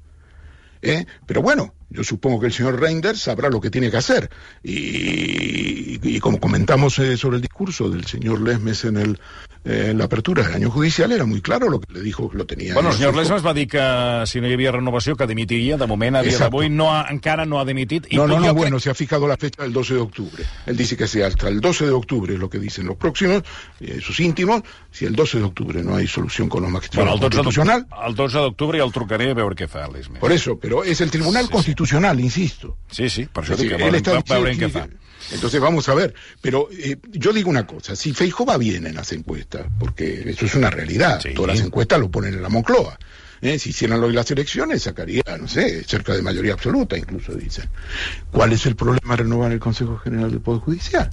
¿Eh? 0.82 1.06
Pero 1.26 1.42
bueno, 1.42 1.74
yo 1.92 2.04
supongo 2.04 2.40
que 2.40 2.48
el 2.48 2.54
señor 2.54 2.80
Reinders 2.80 3.22
sabrá 3.22 3.50
lo 3.50 3.60
que 3.60 3.70
tiene 3.70 3.92
que 3.92 3.98
hacer. 3.98 4.30
Y, 4.64 6.20
como 6.20 6.40
comentamos 6.40 6.98
eh, 7.00 7.18
sobre 7.18 7.38
el 7.38 7.42
discurso 7.42 7.90
del 7.90 8.06
señor 8.06 8.42
Lesmes 8.42 8.86
en, 8.86 8.98
el, 8.98 9.20
eh, 9.66 9.88
en 9.90 9.98
la 9.98 10.06
apertura 10.06 10.44
del 10.44 10.54
año 10.54 10.70
judicial, 10.70 11.12
era 11.12 11.26
muy 11.26 11.42
claro 11.42 11.70
lo 11.70 11.82
que 11.82 11.94
le 11.94 12.02
dijo, 12.02 12.30
lo 12.34 12.46
tenía... 12.46 12.74
Bueno, 12.74 12.90
el 12.90 12.96
señor 12.96 13.16
Lesmes 13.16 13.46
va 13.46 13.54
dir 13.54 13.68
que 13.68 14.24
si 14.26 14.40
no 14.40 14.48
hi 14.48 14.54
havia 14.54 14.72
renovació 14.72 15.16
que 15.18 15.28
dimitiria, 15.28 15.78
de 15.78 15.88
moment 15.88 16.20
a 16.20 16.24
dia 16.24 16.38
d'avui 16.38 16.70
no 16.70 16.92
ha, 16.94 17.08
encara 17.12 17.46
no 17.46 17.60
ha 17.60 17.66
dimitit. 17.66 18.08
No, 18.14 18.28
no, 18.28 18.40
no, 18.40 18.54
bueno, 18.54 18.80
se 18.80 18.90
ha 18.90 18.94
fijado 18.94 19.28
la 19.28 19.38
fecha 19.38 19.64
del 19.64 19.74
12 19.74 19.94
de 19.96 20.00
octubre. 20.00 20.46
Él 20.66 20.78
dice 20.78 20.96
que 20.96 21.08
sea 21.08 21.28
hasta 21.28 21.50
el 21.50 21.60
12 21.60 21.86
de 21.86 21.92
octubre, 21.92 22.34
es 22.34 22.40
lo 22.40 22.50
que 22.50 22.60
dicen 22.60 22.86
los 22.86 22.98
próximos, 22.98 23.44
eh, 23.80 24.00
sus 24.02 24.20
íntimos, 24.20 24.62
si 24.92 25.06
el 25.06 25.16
12 25.16 25.40
de 25.40 25.44
octubre 25.44 25.84
no 25.84 25.96
hay 25.96 26.08
solución 26.08 26.48
con 26.48 26.64
los 26.64 26.72
magistrados 26.72 27.10
bueno, 27.10 27.26
el 27.26 27.32
12 27.32 27.44
constitucional... 27.44 27.88
El 28.08 28.16
12 28.16 28.38
d'octubre 28.38 28.80
ja 28.80 28.86
el 28.86 28.92
trucaré 28.92 29.32
a 29.32 29.36
veure 29.38 29.56
què 29.56 29.68
fa 29.68 29.88
Lesmes. 29.92 30.20
Por 30.20 30.32
eso, 30.32 30.58
pero 30.60 30.84
es 30.84 31.02
el 31.02 31.12
Tribunal 31.12 31.46
sí, 31.46 31.52
Constitucional 31.52 31.81
constitucional, 31.82 32.20
insisto. 32.20 32.78
Sí, 32.90 33.10
sí, 33.10 33.26
por 33.26 33.44
eso 33.44 33.58
sí, 33.58 33.68
que 33.68 33.76
él 33.76 33.96
está, 33.96 34.24
Entonces 35.32 35.62
vamos 35.62 35.88
a 35.90 35.96
ver, 35.96 36.14
pero 36.42 36.70
eh, 36.72 36.98
yo 37.12 37.34
digo 37.34 37.50
una 37.50 37.66
cosa, 37.66 37.96
si 37.96 38.14
Feijo 38.14 38.46
va 38.46 38.58
bien 38.58 38.86
en 38.86 38.96
las 38.96 39.12
encuestas, 39.12 39.68
porque 39.80 40.30
eso 40.30 40.46
es 40.46 40.56
una 40.56 40.70
realidad, 40.70 41.20
sí. 41.22 41.34
todas 41.34 41.56
las 41.56 41.66
encuestas 41.66 42.00
lo 42.00 42.10
ponen 42.10 42.34
en 42.34 42.42
la 42.42 42.50
Moncloa. 42.50 42.98
¿eh? 43.42 43.58
Si 43.58 43.70
hicieran 43.70 44.04
hoy 44.04 44.14
las 44.14 44.30
elecciones, 44.32 44.84
sacaría, 44.84 45.24
no 45.40 45.48
sé, 45.48 45.84
cerca 45.84 46.14
de 46.14 46.22
mayoría 46.22 46.54
absoluta, 46.54 46.98
incluso 46.98 47.34
dicen. 47.34 47.66
¿Cuál 48.32 48.54
es 48.54 48.66
el 48.66 48.76
problema 48.76 49.16
de 49.16 49.24
renovar 49.24 49.52
el 49.52 49.60
Consejo 49.60 49.98
General 49.98 50.30
del 50.30 50.42
Poder 50.42 50.62
Judicial? 50.62 51.10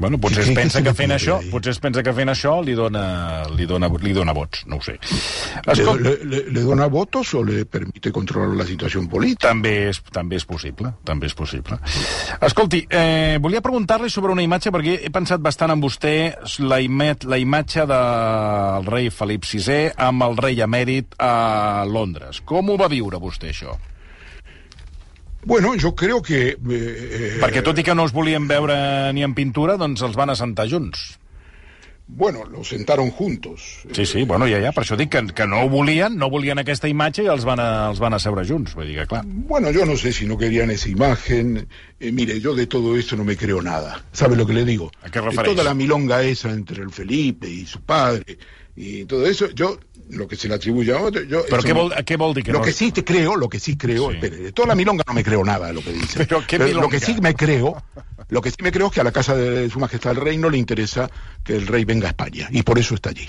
Bueno, 0.00 0.16
potser 0.18 0.42
es 0.46 0.50
pensa 0.56 0.80
que 0.82 0.94
fent 0.96 1.12
això, 1.12 1.34
potser 1.52 1.74
es 1.74 1.78
pensa 1.78 2.02
que 2.02 2.12
fent 2.16 2.30
això 2.32 2.54
li 2.64 2.72
dona, 2.74 3.44
li 3.52 3.66
dona, 3.68 3.90
li 4.00 4.14
dona 4.16 4.32
vots, 4.32 4.62
no 4.66 4.78
ho 4.78 4.82
sé. 4.82 4.94
¿Le, 4.96 5.72
Escolta, 5.74 6.02
le- 6.08 6.24
le- 6.24 6.44
le 6.50 6.60
dona 6.64 6.86
votos 6.88 7.34
o 7.36 7.42
le 7.44 7.66
permite 7.66 8.10
controlar 8.10 8.56
la 8.56 8.64
situación 8.64 9.06
política? 9.12 9.48
també 9.50 9.74
és, 9.90 10.00
també 10.10 10.36
és 10.40 10.46
possible, 10.48 10.94
també 11.04 11.26
és 11.28 11.34
possible. 11.34 11.76
Escolti, 12.40 12.86
eh, 12.88 13.36
volia 13.40 13.60
preguntar-li 13.60 14.08
sobre 14.10 14.32
una 14.32 14.42
imatge, 14.42 14.72
perquè 14.72 14.96
he 15.04 15.10
pensat 15.12 15.40
bastant 15.44 15.70
en 15.76 15.80
vostè, 15.84 16.14
la, 16.64 16.80
imet, 16.80 17.24
la 17.28 17.36
imatge 17.38 17.84
del 17.86 18.86
rei 18.88 19.10
Felip 19.10 19.44
VI 19.44 19.92
amb 20.00 20.22
el 20.22 20.36
rei 20.40 20.60
emèrit 20.64 21.12
a 21.18 21.84
Londres. 21.86 22.40
Com 22.40 22.70
ho 22.70 22.76
va 22.80 22.88
viure 22.88 23.20
vostè, 23.20 23.52
això? 23.52 23.76
Bueno, 25.44 25.74
yo 25.74 25.94
creo 25.94 26.20
que... 26.22 26.50
eh, 26.70 27.38
Perquè 27.40 27.62
tot 27.64 27.78
i 27.80 27.84
que 27.86 27.94
no 27.94 28.04
es 28.04 28.12
volien 28.12 28.46
veure 28.48 29.12
ni 29.16 29.22
en 29.24 29.32
pintura, 29.34 29.78
doncs 29.80 30.02
els 30.04 30.16
van 30.16 30.30
assentar 30.30 30.68
junts. 30.68 31.16
Bueno, 32.12 32.42
los 32.44 32.66
sentaron 32.68 33.08
juntos. 33.12 33.84
Sí, 33.94 34.04
sí, 34.04 34.24
bueno, 34.24 34.44
ja, 34.50 34.58
ja, 34.60 34.72
per 34.74 34.82
això 34.82 34.96
dic 34.98 35.12
que, 35.14 35.20
que 35.30 35.44
no 35.46 35.60
ho 35.62 35.68
volien, 35.70 36.16
no 36.18 36.26
volien 36.28 36.58
aquesta 36.58 36.88
imatge 36.90 37.22
i 37.22 37.28
els 37.30 37.44
van, 37.46 37.60
a, 37.62 37.68
els 37.92 38.00
van 38.02 38.16
asseure 38.18 38.42
junts. 38.44 38.74
Vull 38.74 38.88
dir 38.90 38.96
que, 38.98 39.06
clar, 39.12 39.22
Bueno, 39.24 39.70
yo 39.70 39.86
no 39.86 39.94
sé 39.96 40.12
si 40.12 40.26
no 40.26 40.36
querían 40.36 40.72
esa 40.74 40.88
imagen. 40.90 41.68
Eh, 42.00 42.10
mire, 42.10 42.40
yo 42.40 42.56
de 42.56 42.66
todo 42.66 42.96
esto 42.98 43.14
no 43.14 43.22
me 43.24 43.36
creo 43.36 43.62
nada. 43.62 44.02
¿Sabe 44.10 44.34
lo 44.34 44.44
que 44.44 44.54
le 44.54 44.64
digo? 44.64 44.90
¿A 45.02 45.08
qué 45.08 45.20
De 45.20 45.26
referéis? 45.26 45.54
toda 45.54 45.62
la 45.62 45.74
milonga 45.74 46.20
esa 46.24 46.50
entre 46.50 46.82
el 46.82 46.90
Felipe 46.90 47.48
y 47.48 47.64
su 47.64 47.80
padre 47.80 48.38
y 48.74 49.04
todo 49.04 49.26
eso, 49.26 49.48
yo, 49.50 49.78
lo 50.10 50.26
que 50.28 50.36
se 50.36 50.48
le 50.48 50.54
atribuye 50.54 50.92
a 50.92 51.00
otro, 51.00 51.22
yo... 51.22 51.44
eso 51.46 51.56
què 51.62 51.68
no- 51.74 51.88
vol, 52.18 52.34
que 52.42 52.52
lo 52.52 52.58
no? 52.58 52.64
que 52.64 52.72
sí 52.72 52.92
te 52.92 53.04
creo, 53.04 53.36
lo 53.36 53.48
que 53.48 53.60
sí 53.60 53.76
creo, 53.76 54.10
Sí. 54.10 54.16
espere, 54.16 54.36
de 54.36 54.52
toda 54.52 54.68
la 54.68 54.74
milonga 54.74 55.04
no 55.06 55.14
me 55.14 55.22
creo 55.24 55.44
nada 55.44 55.68
de 55.68 55.72
lo 55.74 55.82
que 55.82 55.92
dice. 55.92 56.18
Pero 56.26 56.44
¿qué 56.46 56.58
lo 56.58 56.64
milonga? 56.66 56.88
que 56.90 57.00
sí 57.00 57.16
me 57.20 57.34
creo, 57.34 57.82
lo 58.28 58.40
que 58.42 58.50
sí 58.50 58.56
me 58.62 58.72
creo 58.72 58.88
es 58.88 58.92
que 58.92 59.00
a 59.00 59.04
la 59.04 59.12
casa 59.12 59.34
de 59.36 59.68
su 59.70 59.78
majestad 59.78 60.12
el 60.12 60.18
rey 60.22 60.36
no 60.38 60.50
le 60.50 60.58
interesa 60.58 61.10
que 61.44 61.54
el 61.56 61.66
rey 61.66 61.84
venga 61.84 62.06
a 62.06 62.10
España 62.10 62.48
y 62.50 62.62
por 62.62 62.78
eso 62.78 62.94
está 62.94 63.10
allí. 63.10 63.28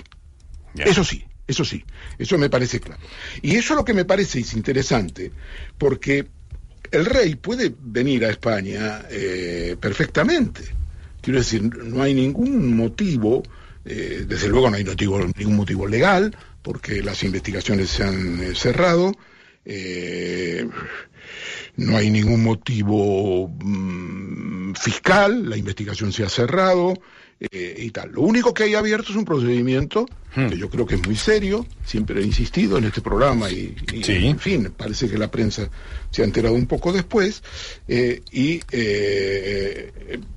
Eso 0.75 1.03
sí, 1.03 1.23
eso 1.47 1.65
sí, 1.65 1.83
eso 2.17 2.37
me 2.37 2.49
parece 2.49 2.79
claro. 2.79 3.01
Y 3.41 3.55
eso 3.55 3.73
es 3.73 3.77
lo 3.77 3.85
que 3.85 3.93
me 3.93 4.05
parece 4.05 4.39
es 4.39 4.53
interesante, 4.53 5.31
porque 5.77 6.27
el 6.91 7.05
rey 7.05 7.35
puede 7.35 7.73
venir 7.79 8.25
a 8.25 8.29
España 8.29 9.03
eh, 9.09 9.75
perfectamente. 9.79 10.63
Quiero 11.21 11.39
decir, 11.39 11.61
no 11.63 12.01
hay 12.01 12.13
ningún 12.13 12.75
motivo, 12.75 13.43
eh, 13.85 14.25
desde 14.27 14.47
luego 14.49 14.69
no 14.69 14.77
hay 14.77 14.83
motivo, 14.83 15.19
ningún 15.37 15.55
motivo 15.55 15.87
legal, 15.87 16.35
porque 16.61 17.01
las 17.01 17.23
investigaciones 17.23 17.89
se 17.89 18.03
han 18.03 18.41
eh, 18.41 18.53
cerrado. 18.55 19.13
eh, 19.65 20.67
no 21.77 21.95
hay 21.97 22.09
ningún 22.11 22.43
motivo 22.43 23.47
mm, 23.47 24.73
fiscal, 24.73 25.49
la 25.49 25.55
investigación 25.57 26.11
se 26.11 26.23
ha 26.23 26.29
cerrado 26.29 26.93
eh, 27.39 27.75
y 27.79 27.89
tal. 27.91 28.11
Lo 28.11 28.21
único 28.21 28.53
que 28.53 28.63
hay 28.63 28.75
abierto 28.75 29.11
es 29.11 29.15
un 29.17 29.23
procedimiento 29.25 30.05
que 30.35 30.57
yo 30.57 30.69
creo 30.69 30.85
que 30.85 30.95
es 30.95 31.05
muy 31.05 31.15
serio, 31.15 31.65
siempre 31.85 32.21
he 32.21 32.25
insistido 32.25 32.77
en 32.77 32.85
este 32.85 33.01
programa 33.01 33.49
y, 33.51 33.75
y, 33.93 34.03
Sí. 34.03 34.27
en 34.27 34.39
fin, 34.39 34.71
parece 34.75 35.09
que 35.09 35.17
la 35.17 35.29
prensa 35.31 35.69
se 36.09 36.21
ha 36.21 36.25
enterado 36.25 36.55
un 36.55 36.67
poco 36.67 36.91
después 36.93 37.41
eh, 37.87 38.21
y 38.31 38.61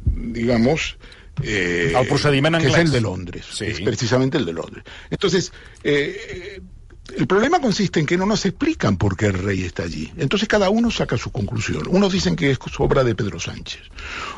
digamos... 0.06 0.96
eh, 1.42 1.92
procediment 2.08 2.56
que 2.58 2.68
es 2.68 2.76
el 2.78 2.90
de 2.90 3.00
Londres, 3.00 3.44
Sí. 3.52 3.64
es 3.66 3.80
precisamente 3.80 4.38
el 4.38 4.44
de 4.46 4.52
Londres. 4.52 4.84
Entonces, 5.10 5.52
eh, 5.82 6.60
el 7.16 7.26
problema 7.26 7.60
consiste 7.60 8.00
en 8.00 8.06
que 8.06 8.16
no 8.16 8.24
nos 8.24 8.46
explican 8.46 8.96
por 8.96 9.16
qué 9.16 9.26
el 9.26 9.34
rey 9.34 9.62
está 9.64 9.82
allí. 9.82 10.10
Entonces 10.16 10.48
cada 10.48 10.70
uno 10.70 10.90
saca 10.90 11.18
su 11.18 11.30
conclusión. 11.32 11.82
Unos 11.88 12.12
dicen 12.12 12.34
que 12.36 12.50
es 12.50 12.58
obra 12.78 13.04
de 13.04 13.14
Pedro 13.14 13.38
Sánchez. 13.38 13.82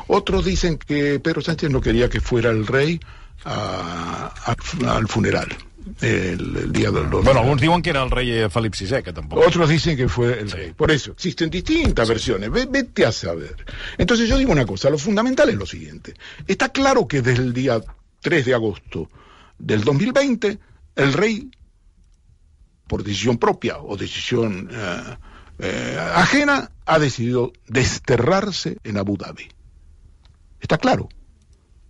Otros 0.07 0.43
dicen 0.45 0.77
que 0.77 1.19
Pedro 1.19 1.41
Sánchez 1.41 1.69
no 1.69 1.79
quería 1.81 2.09
que 2.09 2.19
fuera 2.19 2.49
el 2.49 2.67
rey 2.67 2.99
a- 3.45 4.33
a- 4.45 4.95
al 4.97 5.07
funeral, 5.07 5.47
el, 6.01 6.55
el 6.57 6.71
día 6.73 6.91
del 6.91 7.09
2 7.09 7.23
Bueno, 7.25 7.39
alguns 7.41 7.61
diuen 7.61 7.81
que 7.81 7.89
era 7.91 8.03
el 8.03 8.11
rei 8.11 8.31
eh, 8.31 8.49
Felip 8.49 8.73
VI, 8.73 9.03
que 9.03 9.13
tampoc... 9.13 9.39
otros 9.45 9.67
dicen 9.69 9.95
que 9.97 10.07
fue 10.09 10.39
el 10.39 10.51
rey. 10.51 10.73
Por 10.73 10.91
eso, 10.91 11.11
existen 11.11 11.49
distintas 11.49 12.07
versiones. 12.07 12.49
Ve- 12.51 12.67
Vete 12.69 13.05
a 13.05 13.11
saber. 13.11 13.55
Entonces 13.97 14.27
yo 14.29 14.37
digo 14.37 14.51
una 14.51 14.65
cosa, 14.65 14.89
lo 14.89 14.97
fundamental 14.97 15.49
es 15.49 15.55
lo 15.55 15.65
siguiente. 15.65 16.13
Está 16.47 16.69
claro 16.69 17.07
que 17.07 17.21
desde 17.21 17.43
el 17.43 17.53
día 17.53 17.81
3 18.21 18.45
de 18.45 18.53
agosto 18.53 19.09
del 19.57 19.83
2020, 19.83 20.59
el 20.95 21.13
rey, 21.13 21.49
por 22.87 23.03
decisión 23.03 23.37
propia 23.37 23.77
o 23.79 23.97
decisión 23.97 24.69
eh, 24.71 25.17
eh, 25.59 25.97
ajena, 26.15 26.71
ha 26.85 26.99
decidido 26.99 27.51
desterrarse 27.67 28.77
en 28.83 28.97
Abu 28.97 29.17
Dhabi. 29.17 29.47
Está 30.59 30.77
claro. 30.77 31.09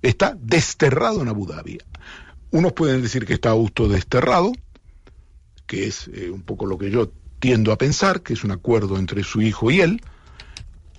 Está 0.01 0.35
desterrado 0.39 1.21
en 1.21 1.27
Abu 1.27 1.45
Dhabi. 1.47 1.77
Unos 2.51 2.73
pueden 2.73 3.01
decir 3.01 3.25
que 3.25 3.33
está 3.33 3.49
autodesterrado, 3.49 4.53
que 5.65 5.87
es 5.87 6.09
eh, 6.13 6.29
un 6.29 6.41
poco 6.41 6.65
lo 6.65 6.77
que 6.77 6.89
yo 6.89 7.11
tiendo 7.39 7.71
a 7.71 7.77
pensar, 7.77 8.21
que 8.21 8.33
es 8.33 8.43
un 8.43 8.51
acuerdo 8.51 8.97
entre 8.97 9.23
su 9.23 9.41
hijo 9.41 9.69
y 9.69 9.81
él. 9.81 10.01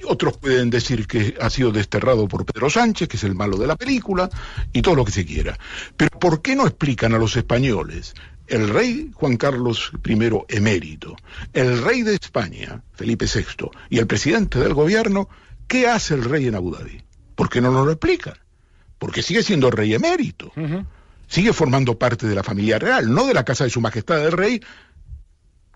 Otros 0.04 0.36
pueden 0.36 0.70
decir 0.70 1.06
que 1.06 1.36
ha 1.40 1.50
sido 1.50 1.72
desterrado 1.72 2.28
por 2.28 2.44
Pedro 2.44 2.70
Sánchez, 2.70 3.08
que 3.08 3.16
es 3.16 3.24
el 3.24 3.34
malo 3.34 3.56
de 3.56 3.66
la 3.66 3.76
película, 3.76 4.30
y 4.72 4.82
todo 4.82 4.94
lo 4.94 5.04
que 5.04 5.10
se 5.10 5.26
quiera. 5.26 5.58
Pero 5.96 6.18
¿por 6.20 6.40
qué 6.42 6.54
no 6.54 6.66
explican 6.66 7.14
a 7.14 7.18
los 7.18 7.36
españoles? 7.36 8.14
El 8.46 8.68
rey 8.68 9.10
Juan 9.14 9.36
Carlos 9.36 9.90
I 10.06 10.18
emérito, 10.48 11.16
el 11.52 11.82
rey 11.82 12.02
de 12.02 12.14
España, 12.14 12.82
Felipe 12.92 13.26
VI, 13.26 13.70
y 13.90 13.98
el 13.98 14.06
presidente 14.06 14.58
del 14.58 14.74
gobierno, 14.74 15.28
¿qué 15.66 15.88
hace 15.88 16.14
el 16.14 16.24
rey 16.24 16.46
en 16.46 16.54
Abu 16.54 16.74
Dhabi? 16.74 17.02
¿Por 17.34 17.50
qué 17.50 17.60
no 17.60 17.72
nos 17.72 17.84
lo 17.84 17.92
explican? 17.92 18.34
Porque 18.98 19.22
sigue 19.22 19.42
siendo 19.42 19.70
rey 19.70 19.94
emérito 19.94 20.52
sigue 21.28 21.52
formando 21.52 21.98
parte 21.98 22.26
de 22.26 22.34
la 22.34 22.42
familia 22.42 22.78
real, 22.78 23.12
no 23.14 23.26
de 23.26 23.34
la 23.34 23.44
casa 23.44 23.64
de 23.64 23.70
su 23.70 23.80
majestad 23.80 24.24
el 24.24 24.32
rey, 24.32 24.60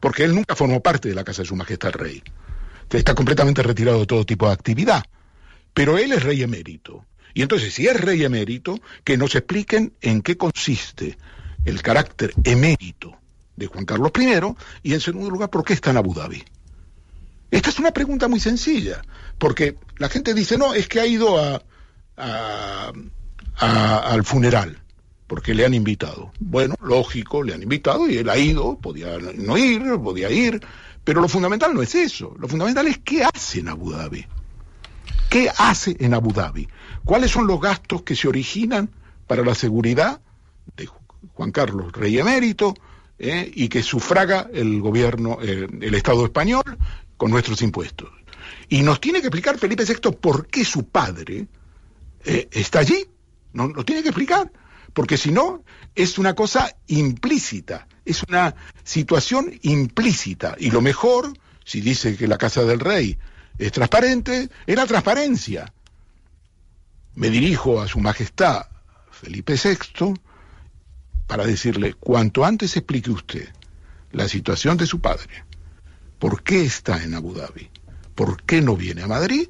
porque 0.00 0.24
él 0.24 0.34
nunca 0.34 0.56
formó 0.56 0.80
parte 0.82 1.08
de 1.08 1.14
la 1.14 1.22
casa 1.24 1.42
de 1.42 1.48
su 1.48 1.54
majestad 1.56 1.92
el 1.94 2.00
rey. 2.00 2.22
Está 2.90 3.14
completamente 3.14 3.62
retirado 3.62 4.00
de 4.00 4.06
todo 4.06 4.26
tipo 4.26 4.46
de 4.46 4.52
actividad. 4.52 5.02
Pero 5.72 5.96
él 5.96 6.12
es 6.12 6.22
rey 6.22 6.42
emérito. 6.42 7.06
Y 7.32 7.40
entonces, 7.40 7.72
si 7.72 7.86
es 7.86 7.98
rey 7.98 8.22
emérito, 8.24 8.78
que 9.04 9.16
nos 9.16 9.34
expliquen 9.34 9.94
en 10.02 10.20
qué 10.20 10.36
consiste 10.36 11.16
el 11.64 11.80
carácter 11.80 12.34
emérito 12.44 13.16
de 13.56 13.66
Juan 13.68 13.86
Carlos 13.86 14.12
I 14.18 14.54
y, 14.82 14.92
en 14.92 15.00
segundo 15.00 15.30
lugar, 15.30 15.48
por 15.48 15.64
qué 15.64 15.72
está 15.72 15.90
en 15.90 15.96
Abu 15.96 16.12
Dhabi. 16.12 16.44
Esta 17.50 17.70
es 17.70 17.78
una 17.78 17.92
pregunta 17.92 18.28
muy 18.28 18.40
sencilla, 18.40 19.00
porque 19.38 19.76
la 19.96 20.10
gente 20.10 20.34
dice, 20.34 20.58
no, 20.58 20.74
es 20.74 20.88
que 20.88 21.00
ha 21.00 21.06
ido 21.06 21.38
a, 21.38 21.62
a- 22.18 22.92
a- 23.56 23.98
al 23.98 24.24
funeral, 24.24 24.81
porque 25.32 25.54
le 25.54 25.64
han 25.64 25.72
invitado. 25.72 26.30
Bueno, 26.40 26.74
lógico, 26.82 27.42
le 27.42 27.54
han 27.54 27.62
invitado 27.62 28.06
y 28.06 28.18
él 28.18 28.28
ha 28.28 28.36
ido, 28.36 28.76
podía 28.76 29.16
no 29.36 29.56
ir, 29.56 29.82
podía 30.04 30.30
ir, 30.30 30.60
pero 31.04 31.22
lo 31.22 31.26
fundamental 31.28 31.72
no 31.72 31.80
es 31.80 31.94
eso, 31.94 32.36
lo 32.38 32.48
fundamental 32.48 32.86
es 32.86 32.98
qué 32.98 33.24
hace 33.24 33.60
en 33.60 33.68
Abu 33.70 33.92
Dhabi. 33.92 34.26
¿Qué 35.30 35.48
hace 35.56 35.96
en 36.00 36.12
Abu 36.12 36.34
Dhabi? 36.34 36.68
¿Cuáles 37.06 37.30
son 37.30 37.46
los 37.46 37.58
gastos 37.62 38.02
que 38.02 38.14
se 38.14 38.28
originan 38.28 38.90
para 39.26 39.42
la 39.42 39.54
seguridad 39.54 40.20
de 40.76 40.86
Ju- 40.86 41.00
Juan 41.32 41.50
Carlos, 41.50 41.92
rey 41.92 42.18
emérito, 42.18 42.74
eh, 43.18 43.50
y 43.54 43.70
que 43.70 43.82
sufraga 43.82 44.50
el 44.52 44.82
gobierno, 44.82 45.38
eh, 45.40 45.66
el 45.80 45.94
Estado 45.94 46.26
español, 46.26 46.76
con 47.16 47.30
nuestros 47.30 47.62
impuestos? 47.62 48.10
Y 48.68 48.82
nos 48.82 49.00
tiene 49.00 49.22
que 49.22 49.28
explicar 49.28 49.56
Felipe 49.56 49.84
VI 49.86 50.10
por 50.12 50.46
qué 50.48 50.62
su 50.62 50.84
padre 50.88 51.46
eh, 52.26 52.48
está 52.52 52.80
allí. 52.80 53.06
No 53.54 53.68
lo 53.68 53.82
tiene 53.82 54.02
que 54.02 54.10
explicar. 54.10 54.52
Porque 54.92 55.16
si 55.16 55.32
no, 55.32 55.64
es 55.94 56.18
una 56.18 56.34
cosa 56.34 56.74
implícita, 56.86 57.86
es 58.04 58.22
una 58.28 58.54
situación 58.84 59.58
implícita. 59.62 60.56
Y 60.58 60.70
lo 60.70 60.80
mejor, 60.80 61.32
si 61.64 61.80
dice 61.80 62.16
que 62.16 62.28
la 62.28 62.38
casa 62.38 62.64
del 62.64 62.80
rey 62.80 63.18
es 63.58 63.72
transparente, 63.72 64.48
es 64.66 64.76
la 64.76 64.86
transparencia. 64.86 65.72
Me 67.14 67.30
dirijo 67.30 67.80
a 67.80 67.88
su 67.88 68.00
majestad 68.00 68.66
Felipe 69.10 69.54
VI 69.54 70.14
para 71.26 71.46
decirle, 71.46 71.94
cuanto 71.94 72.44
antes 72.44 72.76
explique 72.76 73.10
usted 73.10 73.48
la 74.10 74.28
situación 74.28 74.76
de 74.76 74.86
su 74.86 75.00
padre, 75.00 75.44
por 76.18 76.42
qué 76.42 76.64
está 76.64 77.02
en 77.02 77.14
Abu 77.14 77.34
Dhabi, 77.34 77.70
por 78.14 78.42
qué 78.42 78.60
no 78.60 78.76
viene 78.76 79.02
a 79.02 79.06
Madrid, 79.06 79.48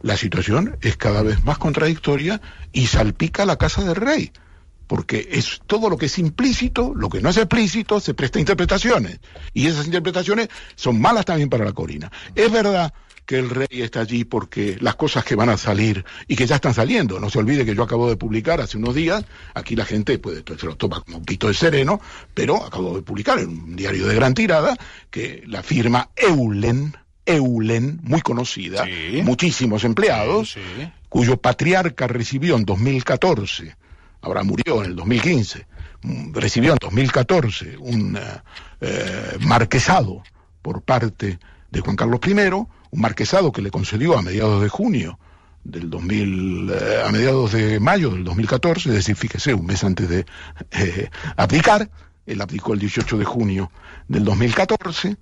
la 0.00 0.18
situación 0.18 0.76
es 0.82 0.98
cada 0.98 1.22
vez 1.22 1.44
más 1.44 1.56
contradictoria 1.56 2.42
y 2.72 2.88
salpica 2.88 3.46
la 3.46 3.56
casa 3.56 3.82
del 3.82 3.96
rey. 3.96 4.32
Porque 4.86 5.28
es 5.32 5.60
todo 5.66 5.88
lo 5.88 5.96
que 5.96 6.06
es 6.06 6.18
implícito, 6.18 6.92
lo 6.94 7.08
que 7.08 7.20
no 7.20 7.30
es 7.30 7.36
explícito, 7.36 8.00
se 8.00 8.14
presta 8.14 8.38
a 8.38 8.40
interpretaciones. 8.40 9.18
Y 9.52 9.66
esas 9.66 9.86
interpretaciones 9.86 10.48
son 10.74 11.00
malas 11.00 11.24
también 11.24 11.48
para 11.48 11.64
la 11.64 11.72
Corina. 11.72 12.10
Es 12.34 12.50
verdad 12.52 12.92
que 13.24 13.38
el 13.38 13.48
rey 13.48 13.66
está 13.80 14.00
allí 14.00 14.24
porque 14.24 14.76
las 14.80 14.96
cosas 14.96 15.24
que 15.24 15.34
van 15.34 15.48
a 15.48 15.56
salir 15.56 16.04
y 16.28 16.36
que 16.36 16.46
ya 16.46 16.56
están 16.56 16.74
saliendo. 16.74 17.18
No 17.18 17.30
se 17.30 17.38
olvide 17.38 17.64
que 17.64 17.74
yo 17.74 17.82
acabo 17.82 18.10
de 18.10 18.16
publicar 18.16 18.60
hace 18.60 18.76
unos 18.76 18.94
días, 18.94 19.24
aquí 19.54 19.74
la 19.76 19.86
gente 19.86 20.18
pues, 20.18 20.42
se 20.58 20.66
lo 20.66 20.76
toma 20.76 21.00
como 21.00 21.16
un 21.18 21.24
pito 21.24 21.48
de 21.48 21.54
sereno, 21.54 22.00
pero 22.34 22.62
acabo 22.62 22.94
de 22.96 23.00
publicar 23.02 23.38
en 23.38 23.48
un 23.48 23.76
diario 23.76 24.06
de 24.06 24.14
gran 24.14 24.34
tirada 24.34 24.76
que 25.10 25.42
la 25.46 25.62
firma 25.62 26.10
Eulen, 26.16 26.94
Eulen, 27.24 28.00
muy 28.02 28.20
conocida, 28.20 28.84
Sí. 28.84 29.22
muchísimos 29.22 29.84
empleados, 29.84 30.50
Sí, 30.52 30.60
sí. 30.78 30.86
cuyo 31.08 31.38
patriarca 31.38 32.06
recibió 32.06 32.56
en 32.56 32.66
2014, 32.66 33.74
ahora 34.24 34.42
murió 34.42 34.82
en 34.82 34.90
el 34.90 34.96
2015, 34.96 35.66
mm, 36.02 36.34
recibió 36.34 36.72
en 36.72 36.78
2014 36.80 37.76
un 37.78 38.18
eh, 38.80 39.38
marquesado 39.40 40.22
por 40.62 40.82
parte 40.82 41.38
de 41.70 41.80
Juan 41.80 41.96
Carlos 41.96 42.20
I, 42.26 42.32
un 42.32 43.00
marquesado 43.00 43.52
que 43.52 43.62
le 43.62 43.70
concedió 43.70 44.16
a 44.16 44.22
mediados 44.22 44.62
de 44.62 44.68
junio 44.68 45.18
del 45.62 45.90
2000, 45.90 46.70
eh, 46.70 47.02
a 47.06 47.10
mediados 47.10 47.52
de 47.52 47.80
mayo 47.80 48.10
del 48.10 48.24
2014, 48.24 48.88
es 48.90 48.94
decir, 48.94 49.16
fíjese, 49.16 49.54
un 49.54 49.66
mes 49.66 49.84
antes 49.84 50.08
de 50.08 50.26
eh, 50.70 51.10
abdicar, 51.36 51.90
él 52.26 52.40
abdicó 52.40 52.72
el 52.72 52.78
18 52.78 53.18
de 53.18 53.24
junio 53.24 53.70
del 54.08 54.24
2014, 54.24 55.16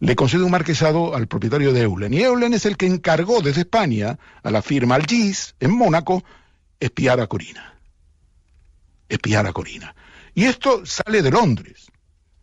le 0.00 0.16
concede 0.16 0.42
un 0.42 0.50
marquesado 0.50 1.14
al 1.14 1.26
propietario 1.26 1.72
de 1.72 1.82
Eulen. 1.82 2.12
Y 2.12 2.22
Eulen 2.22 2.52
es 2.52 2.66
el 2.66 2.76
que 2.76 2.86
encargó 2.86 3.40
desde 3.40 3.62
España 3.62 4.18
a 4.42 4.50
la 4.50 4.62
firma 4.62 4.96
Algis, 4.96 5.54
en 5.60 5.72
Mónaco, 5.72 6.22
espiar 6.78 7.20
a 7.20 7.26
Corina. 7.26 7.73
Espiar 9.08 9.46
a 9.46 9.52
Corina. 9.52 9.94
Y 10.34 10.44
esto 10.44 10.84
sale 10.84 11.22
de 11.22 11.30
Londres. 11.30 11.86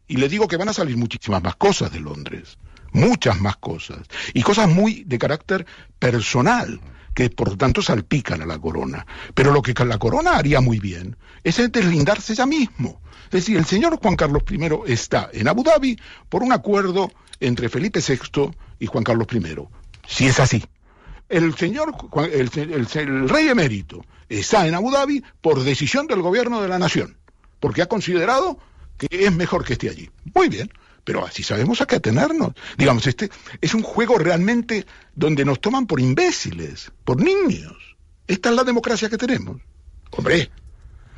Y 0.08 0.18
le 0.18 0.30
digo 0.30 0.48
que 0.48 0.58
van 0.58 0.70
a 0.70 0.74
salir 0.74 0.98
muchísimas 0.98 1.42
más 1.42 1.56
cosas 1.56 1.92
de 1.92 2.00
Londres. 2.00 2.58
Muchas 2.92 3.40
más 3.40 3.58
cosas. 3.58 4.00
Y 4.34 4.42
cosas 4.42 4.70
muy 4.70 5.04
de 5.06 5.18
carácter 5.18 5.66
personal 6.00 6.82
que 7.14 7.30
por 7.30 7.50
lo 7.50 7.58
tanto 7.58 7.82
salpican 7.82 8.42
a 8.42 8.46
la 8.46 8.60
corona. 8.60 9.06
Pero 9.34 9.52
lo 9.52 9.62
que 9.62 9.74
la 9.86 9.98
corona 9.98 10.38
haría 10.38 10.62
muy 10.62 10.80
bien 10.80 11.18
es 11.44 11.58
deslindarse 11.72 12.34
ella 12.34 12.46
mismo. 12.46 13.02
Es 13.26 13.32
decir, 13.32 13.58
el 13.58 13.66
señor 13.66 13.98
Juan 14.02 14.16
Carlos 14.16 14.44
I 14.50 14.92
está 14.92 15.30
en 15.32 15.48
Abu 15.48 15.64
Dhabi 15.64 15.98
por 16.30 16.44
un 16.44 16.52
acuerdo 16.52 17.12
entre 17.40 17.70
Felipe 17.70 18.02
VI 18.06 18.52
y 18.80 18.86
Juan 18.86 19.04
Carlos 19.04 19.28
I. 19.32 19.42
Si 20.08 20.28
es 20.28 20.40
así. 20.40 20.64
El 21.32 21.56
señor, 21.56 21.96
el, 22.30 23.30
rey 23.30 23.48
emérito 23.48 24.06
está 24.28 24.68
en 24.68 24.76
Abu 24.76 24.92
Dhabi 24.92 25.24
por 25.40 25.64
decisión 25.64 26.06
del 26.06 26.22
gobierno 26.22 26.62
de 26.62 26.68
la 26.68 26.78
nación, 26.78 27.16
porque 27.62 27.82
ha 27.82 27.86
considerado 27.86 28.60
que 28.98 29.08
es 29.10 29.32
mejor 29.32 29.64
que 29.64 29.74
esté 29.74 29.90
allí. 29.90 30.10
Muy 30.36 30.50
bien, 30.50 30.70
pero 31.06 31.26
así 31.26 31.42
sabemos 31.42 31.80
a 31.80 31.86
qué 31.86 31.96
atenernos. 31.96 32.52
Digamos, 32.78 33.08
este 33.08 33.30
es 33.62 33.74
un 33.74 33.82
juego 33.82 34.18
realmente 34.18 34.86
donde 35.16 35.46
nos 35.46 35.62
toman 35.62 35.88
por 35.88 36.02
imbéciles, 36.02 36.92
por 37.06 37.24
niños. 37.24 37.96
Esta 38.28 38.50
es 38.50 38.56
la 38.58 38.66
democracia 38.66 39.08
que 39.08 39.18
tenemos. 39.18 39.62
Hombre, 40.12 40.52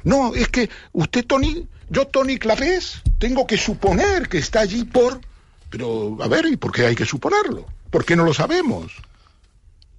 no, 0.04 0.36
es 0.36 0.48
que 0.50 0.70
usted, 0.92 1.26
Tony, 1.26 1.68
yo, 1.90 2.06
Tony 2.06 2.38
Clapés, 2.38 3.02
tengo 3.18 3.48
que 3.48 3.58
suponer 3.58 4.30
que 4.30 4.38
está 4.38 4.60
allí 4.60 4.84
por... 4.84 5.22
Pero, 5.72 6.20
a 6.22 6.28
ver, 6.28 6.46
¿y 6.46 6.58
por 6.58 6.72
qué 6.72 6.86
hay 6.86 6.96
que 6.96 7.06
suponerlo? 7.06 7.66
¿Por 7.90 8.06
qué 8.06 8.16
no 8.16 8.26
lo 8.26 8.34
sabemos? 8.36 8.94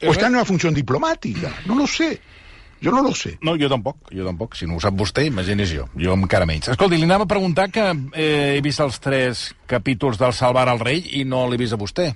¿O 0.02 0.12
está 0.12 0.26
en 0.26 0.34
una 0.34 0.44
función 0.44 0.74
diplomática? 0.74 1.52
No 1.66 1.76
lo 1.76 1.86
sé. 1.86 2.20
Jo 2.82 2.90
no 2.90 3.02
lo 3.02 3.14
sé. 3.14 3.38
No, 3.40 3.54
jo 3.56 3.68
tampoc, 3.70 3.96
jo 4.12 4.26
tampoc. 4.26 4.54
Si 4.58 4.66
no 4.68 4.76
ho 4.76 4.82
sap 4.82 4.96
vostè, 4.98 5.24
imagini's 5.30 5.72
jo. 5.72 5.86
Jo 5.96 6.12
encara 6.18 6.44
menys. 6.48 6.68
Escolti, 6.74 6.98
li 7.00 7.06
anava 7.08 7.24
a 7.24 7.30
preguntar 7.30 7.70
que 7.72 7.86
eh, 8.12 8.58
he 8.58 8.60
vist 8.64 8.82
els 8.84 9.00
tres 9.00 9.46
capítols 9.70 10.20
del 10.20 10.34
Salvar 10.36 10.68
al 10.68 10.82
Rei 10.82 11.00
i 11.20 11.24
no 11.24 11.46
l'he 11.48 11.60
vist 11.60 11.72
a 11.72 11.80
vostè. 11.80 12.10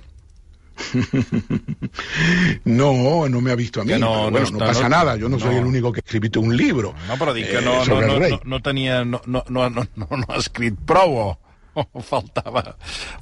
no, 2.65 3.27
no 3.27 3.41
me 3.41 3.51
ha 3.51 3.55
visto 3.55 3.81
a 3.81 3.83
mí. 3.83 3.93
No, 3.97 4.29
bueno, 4.29 4.45
no, 4.51 4.51
no, 4.51 4.65
pasa 4.65 4.83
no, 4.83 4.89
nada, 4.89 5.15
yo 5.15 5.27
no, 5.27 5.37
no, 5.37 5.43
soy 5.43 5.55
el 5.55 5.65
único 5.65 5.91
que 5.91 5.99
ha 5.99 6.05
escrito 6.05 6.39
un 6.39 6.55
libro. 6.55 6.93
No, 7.07 7.17
però 7.17 7.33
dic 7.33 7.49
que 7.49 7.59
eh, 7.59 7.65
no, 7.65 7.83
no, 7.85 8.01
no, 8.01 8.19
no, 8.19 8.39
no 8.45 8.61
tenia... 8.61 9.03
No, 9.03 9.21
no, 9.25 9.43
no, 9.49 9.69
no, 9.69 9.87
no 9.95 10.25
ha 10.27 10.37
escrit 10.37 10.77
prou. 10.85 11.35
Faltava, 12.09 12.63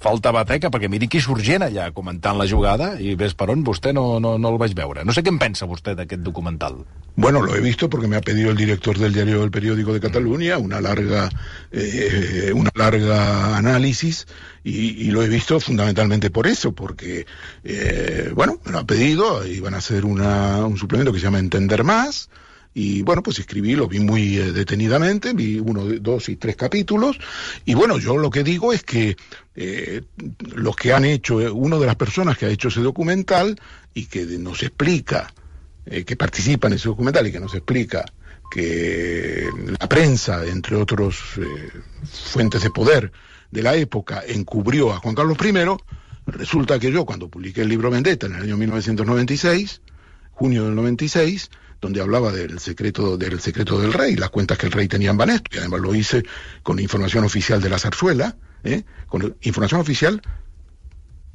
faltava 0.02 0.44
teca, 0.48 0.72
perquè 0.74 0.90
miri 0.92 1.10
qui 1.12 1.20
surt 1.24 1.44
gent 1.46 1.66
allà 1.66 1.90
comentant 1.96 2.38
la 2.40 2.48
jugada 2.50 2.94
i 3.00 3.16
ves 3.20 3.36
per 3.38 3.50
on 3.54 3.64
vostè 3.68 3.94
no, 3.96 4.20
no, 4.24 4.38
no 4.38 4.54
el 4.54 4.60
vaig 4.62 4.76
veure. 4.78 5.04
No 5.06 5.16
sé 5.16 5.24
què 5.26 5.34
en 5.34 5.40
pensa 5.42 5.68
vostè 5.70 5.96
d'aquest 5.98 6.24
documental. 6.26 6.80
Bueno, 7.18 7.42
lo 7.42 7.56
he 7.56 7.62
visto 7.62 7.90
porque 7.90 8.08
me 8.08 8.16
ha 8.16 8.22
pedido 8.22 8.52
el 8.52 8.58
director 8.58 8.98
del 8.98 9.14
diario 9.14 9.44
El 9.44 9.52
Periódico 9.52 9.94
de 9.94 10.00
Cataluña 10.00 10.58
una 10.58 10.80
larga, 10.82 11.30
eh, 11.72 12.52
una 12.54 12.70
larga 12.76 13.58
análisis 13.58 14.28
y, 14.64 15.08
y, 15.08 15.12
lo 15.12 15.24
he 15.24 15.28
visto 15.28 15.60
fundamentalmente 15.60 16.30
por 16.30 16.46
eso, 16.46 16.74
porque, 16.74 17.26
eh, 17.64 18.32
bueno, 18.36 18.60
me 18.66 18.72
lo 18.72 18.80
ha 18.80 18.86
pedido 18.86 19.48
y 19.48 19.60
van 19.60 19.74
a 19.74 19.78
hacer 19.78 20.06
una, 20.06 20.66
un 20.66 20.78
suplemento 20.78 21.12
que 21.12 21.20
se 21.20 21.26
llama 21.26 21.40
Entender 21.40 21.84
Más, 21.84 22.30
y 22.80 23.02
bueno, 23.02 23.24
pues 23.24 23.40
escribí, 23.40 23.76
lo 23.76 23.88
vi 23.88 24.00
muy 24.00 24.38
eh, 24.38 24.52
detenidamente, 24.52 25.34
vi 25.34 25.58
uno, 25.58 25.84
dos 26.00 26.30
y 26.30 26.36
tres 26.36 26.56
capítulos, 26.56 27.18
y 27.66 27.74
bueno, 27.74 27.98
yo 27.98 28.18
lo 28.18 28.30
que 28.30 28.44
digo 28.44 28.72
es 28.72 28.84
que 28.84 29.18
eh, 29.56 30.04
los 30.54 30.76
que 30.76 30.94
han 30.94 31.04
hecho, 31.04 31.42
eh, 31.42 31.50
uno 31.50 31.80
de 31.80 31.88
las 31.88 31.96
personas 31.96 32.38
que 32.38 32.46
ha 32.46 32.50
hecho 32.50 32.68
ese 32.68 32.82
documental 32.82 33.60
y 33.96 34.06
que 34.06 34.28
nos 34.38 34.62
explica, 34.62 35.34
eh, 35.88 36.06
que 36.06 36.16
participa 36.16 36.68
en 36.68 36.74
ese 36.74 36.88
documental 36.88 37.26
y 37.26 37.32
que 37.32 37.40
nos 37.40 37.56
explica 37.56 38.06
que 38.52 39.50
la 39.80 39.90
prensa, 39.90 40.46
entre 40.46 40.76
otros 40.76 41.18
eh, 41.38 41.72
fuentes 42.06 42.62
de 42.62 42.70
poder 42.70 43.12
de 43.50 43.64
la 43.64 43.76
época, 43.76 44.22
encubrió 44.28 44.94
a 44.94 45.00
Juan 45.00 45.16
Carlos 45.16 45.40
I, 45.44 45.52
resulta 46.28 46.78
que 46.78 46.92
yo 46.92 47.06
cuando 47.06 47.28
publiqué 47.28 47.62
el 47.62 47.70
libro 47.70 47.90
Vendetta 47.90 48.28
en 48.28 48.36
el 48.36 48.44
año 48.44 48.56
1996, 48.56 49.82
junio 50.30 50.66
del 50.66 50.76
96, 50.76 51.50
donde 51.80 52.02
hablaba 52.02 52.32
del 52.32 52.60
secreto, 52.60 53.18
del 53.18 53.40
secreto 53.40 53.80
del 53.80 53.94
rey, 53.94 54.16
las 54.16 54.30
cuentas 54.30 54.58
que 54.58 54.66
el 54.66 54.72
rey 54.72 54.88
tenía 54.88 55.12
en 55.12 55.18
Banesto, 55.18 55.50
y 55.54 55.60
además 55.60 55.82
lo 55.82 55.94
hice 55.94 56.24
con 56.64 56.80
información 56.80 57.24
oficial 57.24 57.62
de 57.62 57.70
la 57.70 57.80
zarzuela, 57.80 58.38
¿eh? 58.64 58.84
con 59.08 59.36
información 59.42 59.82
oficial 59.82 60.22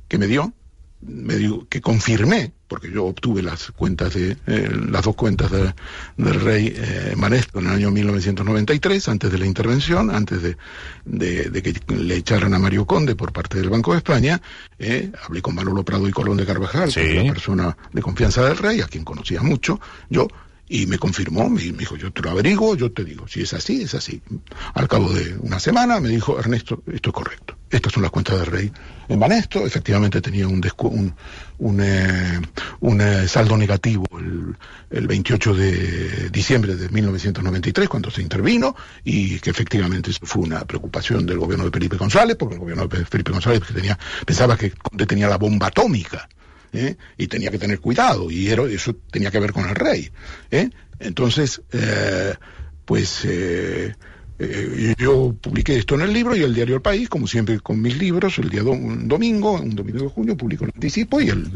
que 0.09 0.19
me 0.19 0.27
dio, 0.27 0.53
me 1.01 1.37
dio, 1.37 1.69
que 1.69 1.81
confirmé, 1.81 2.53
porque 2.73 2.91
yo 2.91 3.05
obtuve 3.05 3.43
las 3.43 3.71
cuentas 3.73 4.15
de, 4.15 4.35
eh, 4.47 4.71
las 4.89 5.05
dos 5.05 5.15
cuentas 5.15 5.51
de, 5.51 5.75
del 6.17 6.41
rey 6.41 6.73
eh, 6.75 7.13
Manesto 7.19 7.59
en 7.59 7.67
el 7.67 7.73
año 7.73 7.91
1993, 7.91 9.09
antes 9.09 9.31
de 9.31 9.37
la 9.37 9.45
intervención, 9.45 10.09
antes 10.09 10.41
de, 10.41 10.57
de, 11.05 11.51
de, 11.51 11.63
que 11.63 11.75
le 11.93 12.17
echaran 12.17 12.55
a 12.55 12.59
Mario 12.59 12.87
Conde 12.87 13.15
por 13.15 13.31
parte 13.31 13.59
del 13.59 13.69
Banco 13.69 13.93
de 13.93 13.99
España, 13.99 14.41
eh, 14.79 15.13
hablé 15.23 15.43
con 15.43 15.55
Manolo 15.55 15.85
Prado 15.85 16.09
y 16.09 16.13
Colón 16.13 16.39
de 16.39 16.47
Carvajal, 16.47 16.91
sí. 16.91 17.01
que 17.01 17.19
es 17.19 17.27
la 17.27 17.33
persona 17.35 17.77
de 17.93 18.01
confianza 18.01 18.43
del 18.43 18.57
rey, 18.57 18.81
a 18.81 18.87
quien 18.87 19.05
conocía 19.05 19.43
mucho, 19.43 19.79
yo, 20.09 20.29
y 20.73 20.87
me 20.87 20.97
confirmó, 20.97 21.51
me, 21.51 21.61
dijo, 21.61 21.97
yo 21.97 22.11
te 22.15 22.23
lo 22.23 22.31
averiguo, 22.31 22.75
yo 22.75 22.91
te 22.91 23.05
digo, 23.05 23.29
si 23.29 23.43
es 23.43 23.53
así, 23.53 23.83
es 23.83 23.95
así. 23.95 24.23
Al 24.73 24.89
cabo 24.89 25.13
de 25.13 25.37
una 25.39 25.61
semana 25.61 26.01
me 26.01 26.09
dijo, 26.09 26.39
Ernesto, 26.41 26.83
esto 26.91 27.11
es 27.11 27.15
correcto. 27.15 27.59
Estas 27.69 27.93
son 27.93 28.03
las 28.03 28.11
cuentas 28.11 28.39
del 28.39 28.47
rey 28.47 28.73
en 29.09 29.21
Banesto. 29.21 29.67
Efectivamente 29.67 30.23
tenía 30.23 30.49
un, 30.49 30.63
eh, 31.83 32.41
eh, 32.81 33.29
saldo 33.29 33.59
negativo 33.59 34.07
el, 34.19 34.57
el, 34.89 35.07
28 35.07 35.55
de 35.55 36.31
diciembre 36.31 36.75
de 36.77 36.89
1993, 36.89 37.91
cuando 37.91 38.11
se 38.11 38.23
intervino, 38.23 38.75
y 39.05 39.41
que 39.41 39.51
efectivamente 39.51 40.11
eso 40.11 40.25
fue 40.25 40.43
una 40.43 40.65
preocupación 40.65 41.27
del 41.27 41.39
gobierno 41.39 41.67
de 41.67 41.71
Felipe 41.71 41.99
González, 41.99 42.37
porque 42.39 42.55
el 42.55 42.61
gobierno 42.61 42.89
de 42.89 43.05
Felipe 43.05 43.31
González 43.31 43.61
tenía, 43.75 43.99
pensaba 44.25 44.57
que 44.57 44.73
tenía 45.07 45.29
la 45.29 45.37
bomba 45.37 45.67
atómica. 45.67 46.31
¿Eh? 46.73 46.97
y 47.17 47.27
tenía 47.27 47.51
que 47.51 47.59
tener 47.59 47.81
cuidado, 47.81 48.31
y 48.31 48.49
eso 48.49 48.97
tenía 49.11 49.31
que 49.31 49.41
ver 49.41 49.53
con 49.53 49.69
el 49.69 49.75
rey. 49.75 50.11
¿eh? 50.51 50.71
Entonces, 50.99 51.63
eh, 51.73 52.35
pues 52.85 53.27
yo 54.99 55.37
publiqué 55.41 55.77
esto 55.77 55.95
en 55.95 56.01
el 56.01 56.13
libro 56.13 56.35
y 56.35 56.43
el 56.43 56.53
diario 56.53 56.75
El 56.75 56.83
País, 56.83 57.09
como 57.09 57.29
siempre 57.29 57.61
con 57.61 57.81
mis 57.81 57.97
libros, 57.97 58.39
el 58.39 58.51
día 58.51 58.63
do, 58.63 58.73
un 58.73 59.07
domingo, 59.07 59.53
un 59.53 59.77
domingo 59.77 60.03
de 60.03 60.09
junio, 60.09 60.37
publico 60.37 60.65
el 60.65 60.73
anticipo 60.75 61.21
y 61.21 61.29
el, 61.29 61.49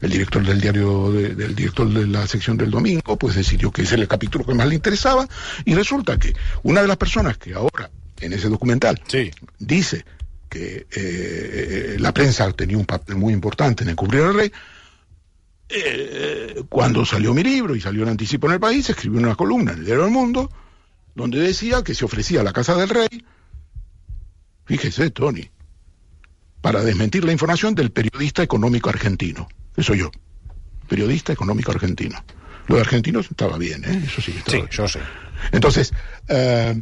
el 0.00 0.10
director 0.10 0.44
del 0.44 0.60
diario, 0.60 1.12
de, 1.12 1.34
del 1.34 1.54
director 1.54 1.88
de 1.88 2.06
la 2.06 2.26
sección 2.26 2.56
del 2.56 2.70
domingo, 2.70 3.16
pues 3.16 3.36
decidió 3.36 3.70
que 3.70 3.82
ese 3.82 3.94
era 3.94 4.02
el 4.02 4.08
capítulo 4.08 4.44
que 4.44 4.54
más 4.54 4.66
le 4.66 4.74
interesaba 4.74 5.28
y 5.64 5.74
resulta 5.74 6.18
que 6.18 6.34
una 6.64 6.82
de 6.82 6.88
las 6.88 6.96
personas 6.96 7.38
que 7.38 7.54
ahora 7.54 7.90
en 8.20 8.32
ese 8.32 8.48
documental 8.48 9.00
sí. 9.06 9.30
dice 9.58 10.04
que 10.52 10.86
eh, 10.90 11.96
la 11.98 12.12
prensa 12.12 12.52
tenía 12.52 12.76
un 12.76 12.84
papel 12.84 13.16
muy 13.16 13.32
importante 13.32 13.84
en 13.84 13.90
encubrir 13.90 14.20
al 14.20 14.34
rey, 14.34 14.52
eh, 15.70 16.62
cuando 16.68 17.06
salió 17.06 17.32
mi 17.32 17.42
libro 17.42 17.74
y 17.74 17.80
salió 17.80 18.02
el 18.02 18.10
anticipo 18.10 18.48
en 18.48 18.52
el 18.54 18.60
país, 18.60 18.90
escribió 18.90 19.18
una 19.18 19.34
columna 19.34 19.72
en 19.72 19.78
el 19.78 19.84
diario 19.86 20.02
del 20.04 20.12
Mundo, 20.12 20.50
donde 21.14 21.40
decía 21.40 21.82
que 21.82 21.94
se 21.94 22.04
ofrecía 22.04 22.42
la 22.42 22.52
casa 22.52 22.74
del 22.74 22.90
rey, 22.90 23.24
fíjese, 24.66 25.10
Tony, 25.10 25.48
para 26.60 26.84
desmentir 26.84 27.24
la 27.24 27.32
información 27.32 27.74
del 27.74 27.90
periodista 27.90 28.42
económico 28.42 28.90
argentino, 28.90 29.48
que 29.74 29.82
soy 29.82 30.00
yo, 30.00 30.10
periodista 30.86 31.32
económico 31.32 31.72
argentino. 31.72 32.22
Lo 32.66 32.74
de 32.74 32.82
argentinos 32.82 33.30
estaba 33.30 33.56
bien, 33.56 33.84
¿eh? 33.86 34.02
eso 34.04 34.20
sí. 34.20 34.34
Estaba 34.36 34.64
sí, 34.64 34.68
yo 34.70 34.86
sé. 34.86 35.00
Entonces, 35.50 35.92
uh, 36.28 36.78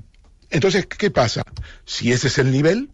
entonces, 0.50 0.86
¿qué 0.86 1.10
pasa? 1.10 1.42
Si 1.84 2.10
ese 2.10 2.26
es 2.26 2.38
el 2.38 2.50
nivel, 2.50 2.90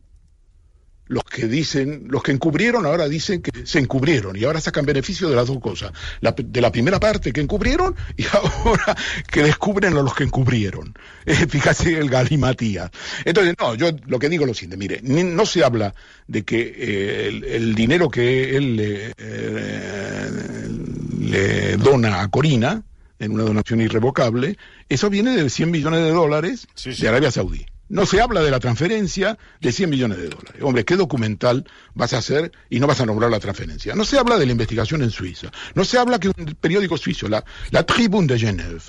los 1.08 1.24
que 1.24 1.46
dicen, 1.46 2.04
los 2.08 2.22
que 2.22 2.32
encubrieron 2.32 2.86
ahora 2.86 3.08
dicen 3.08 3.42
que 3.42 3.66
se 3.66 3.78
encubrieron 3.78 4.36
y 4.36 4.44
ahora 4.44 4.60
sacan 4.60 4.84
beneficio 4.86 5.28
de 5.28 5.36
las 5.36 5.46
dos 5.46 5.60
cosas, 5.60 5.92
la, 6.20 6.32
de 6.32 6.60
la 6.60 6.72
primera 6.72 6.98
parte 6.98 7.32
que 7.32 7.40
encubrieron 7.40 7.94
y 8.16 8.24
ahora 8.32 8.96
que 9.30 9.42
descubren 9.42 9.96
a 9.96 10.02
los 10.02 10.14
que 10.14 10.24
encubrieron. 10.24 10.94
Eh, 11.28 11.34
fíjate 11.48 11.98
el 11.98 12.08
galimatías. 12.08 12.88
Entonces, 13.24 13.56
no, 13.58 13.74
yo 13.74 13.90
lo 14.06 14.20
que 14.20 14.28
digo 14.28 14.44
es 14.44 14.48
lo 14.48 14.54
siguiente, 14.54 14.76
mire, 14.76 15.00
no 15.02 15.44
se 15.44 15.64
habla 15.64 15.92
de 16.28 16.44
que 16.44 16.60
eh, 16.60 17.26
el, 17.26 17.42
el, 17.42 17.74
dinero 17.74 18.08
que 18.08 18.56
él 18.56 18.78
eh, 18.78 19.12
le 21.18 21.76
dona 21.78 22.20
a 22.20 22.28
Corina, 22.28 22.84
en 23.18 23.32
una 23.32 23.42
donación 23.42 23.80
irrevocable, 23.80 24.56
eso 24.88 25.10
viene 25.10 25.36
de 25.36 25.50
100 25.50 25.70
millones 25.70 26.04
de 26.04 26.10
dólares 26.10 26.68
Sí, 26.74 26.92
sí. 26.92 27.02
de 27.02 27.08
Arabia 27.08 27.30
Saudí. 27.30 27.66
No 27.88 28.04
se 28.04 28.20
habla 28.20 28.42
de 28.42 28.50
la 28.50 28.58
transferencia 28.58 29.38
de 29.60 29.72
100 29.72 29.90
millones 29.90 30.18
de 30.18 30.28
dólares. 30.28 30.60
Hombre, 30.62 30.84
¿qué 30.84 30.96
documental 30.96 31.64
vas 31.94 32.12
a 32.14 32.18
hacer 32.18 32.50
y 32.68 32.80
no 32.80 32.86
vas 32.86 33.00
a 33.00 33.06
nombrar 33.06 33.30
la 33.30 33.38
transferencia? 33.38 33.94
No 33.94 34.04
se 34.04 34.18
habla 34.18 34.38
de 34.38 34.46
la 34.46 34.52
investigación 34.52 35.02
en 35.02 35.10
Suiza. 35.10 35.52
No 35.74 35.84
se 35.84 35.98
habla 35.98 36.18
que 36.18 36.28
un 36.28 36.56
periódico 36.60 36.98
suizo, 36.98 37.28
la, 37.28 37.44
la 37.70 37.84
Tribune 37.84 38.26
de 38.26 38.38
Genève, 38.38 38.80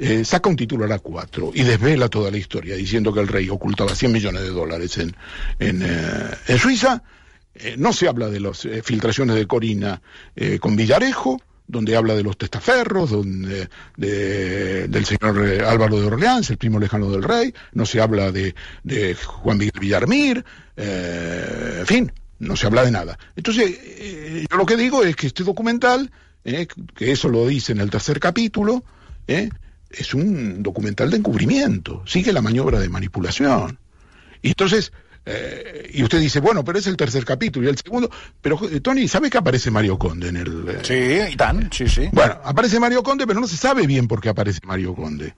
eh, 0.00 0.24
saca 0.24 0.48
un 0.48 0.56
titular 0.56 0.90
a 0.92 0.98
cuatro 0.98 1.52
y 1.54 1.62
desvela 1.62 2.08
toda 2.08 2.30
la 2.30 2.36
historia 2.36 2.74
diciendo 2.74 3.12
que 3.12 3.20
el 3.20 3.28
rey 3.28 3.48
ocultaba 3.48 3.94
100 3.94 4.10
millones 4.10 4.42
de 4.42 4.50
dólares 4.50 4.98
en, 4.98 5.14
en, 5.58 5.82
eh, 5.82 6.30
en 6.48 6.58
Suiza. 6.58 7.02
Eh, 7.54 7.76
no 7.78 7.92
se 7.92 8.08
habla 8.08 8.28
de 8.28 8.40
las 8.40 8.66
filtraciones 8.82 9.36
de 9.36 9.46
Corina 9.46 10.00
con 10.60 10.74
Villarejo, 10.74 11.40
donde 11.72 11.96
habla 11.96 12.14
de 12.14 12.22
los 12.22 12.36
testaferros, 12.36 13.10
donde, 13.10 13.68
de- 13.96 14.86
del 14.88 15.04
señor 15.06 15.42
eh, 15.48 15.64
Álvaro 15.64 15.98
de 15.98 16.06
Orleans, 16.06 16.50
el 16.50 16.58
primo 16.58 16.78
lejano 16.78 17.10
del 17.10 17.22
rey, 17.22 17.54
no 17.72 17.86
se 17.86 18.00
habla 18.00 18.30
de, 18.30 18.54
de 18.84 19.14
Juan 19.14 19.56
Miguel 19.56 19.80
Villarmir, 19.80 20.44
eh, 20.76 21.76
en 21.80 21.86
fin, 21.86 22.12
no 22.38 22.56
se 22.56 22.66
habla 22.66 22.84
de 22.84 22.90
nada. 22.90 23.18
Entonces, 23.36 23.70
eh, 23.82 24.44
yo 24.50 24.56
lo 24.58 24.66
que 24.66 24.76
digo 24.76 25.02
es 25.02 25.16
que 25.16 25.26
este 25.28 25.44
documental, 25.44 26.10
que 26.44 27.10
eso 27.12 27.28
lo 27.30 27.46
dice 27.46 27.72
en 27.72 27.80
el 27.80 27.88
tercer 27.90 28.20
capítulo, 28.20 28.84
es 29.26 30.12
un 30.14 30.62
documental 30.62 31.10
de 31.10 31.16
encubrimiento, 31.16 32.02
sigue 32.06 32.32
la 32.32 32.42
maniobra 32.42 32.80
de 32.80 32.88
manipulación. 32.90 33.78
Y 34.42 34.48
entonces, 34.48 34.92
eh, 35.24 35.90
y 35.94 36.02
usted 36.02 36.18
dice, 36.20 36.40
bueno, 36.40 36.64
pero 36.64 36.78
es 36.78 36.86
el 36.86 36.96
tercer 36.96 37.24
capítulo 37.24 37.66
y 37.66 37.70
el 37.70 37.76
segundo, 37.76 38.10
pero 38.40 38.58
eh, 38.68 38.80
Tony, 38.80 39.06
¿sabe 39.08 39.30
que 39.30 39.38
aparece 39.38 39.70
Mario 39.70 39.98
Conde 39.98 40.28
en 40.28 40.36
el... 40.36 40.64
eh, 40.68 40.78
Sí, 40.82 41.32
i 41.32 41.36
tant, 41.36 41.72
sí, 41.72 41.88
sí. 41.88 42.08
bueno, 42.12 42.38
aparece 42.44 42.80
Mario 42.80 43.02
Conde, 43.02 43.26
pero 43.26 43.40
no 43.40 43.46
se 43.46 43.56
sabe 43.56 43.86
bien 43.86 44.08
por 44.08 44.20
qué 44.20 44.28
aparece 44.30 44.60
Mario 44.64 44.94
Conde. 44.94 45.34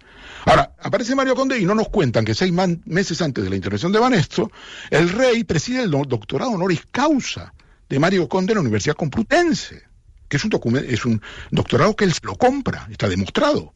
Ahora, 0.46 0.74
aparece 0.80 1.14
Mario 1.14 1.34
Conde 1.34 1.58
y 1.58 1.64
no 1.66 1.74
nos 1.74 1.88
cuentan 1.88 2.24
que 2.24 2.34
seis 2.34 2.52
man- 2.52 2.82
meses 2.86 3.20
antes 3.22 3.44
de 3.44 3.50
la 3.50 3.56
intervención 3.56 3.92
de 3.92 3.98
Banesto, 3.98 4.50
el 4.90 5.08
rey 5.10 5.44
preside 5.44 5.82
el 5.82 5.90
do- 5.90 6.04
doctorado 6.06 6.50
honoris 6.52 6.82
causa 6.90 7.52
de 7.88 7.98
Mario 7.98 8.28
Conde 8.28 8.52
en 8.52 8.56
la 8.56 8.60
Universidad 8.62 8.94
Complutense, 8.96 9.82
que 10.28 10.36
es 10.38 10.44
un, 10.44 10.76
es 10.88 11.04
un 11.04 11.20
doctorado 11.50 11.94
que 11.94 12.04
él 12.04 12.12
se 12.14 12.24
lo 12.24 12.34
compra, 12.36 12.88
está 12.90 13.08
demostrado. 13.08 13.72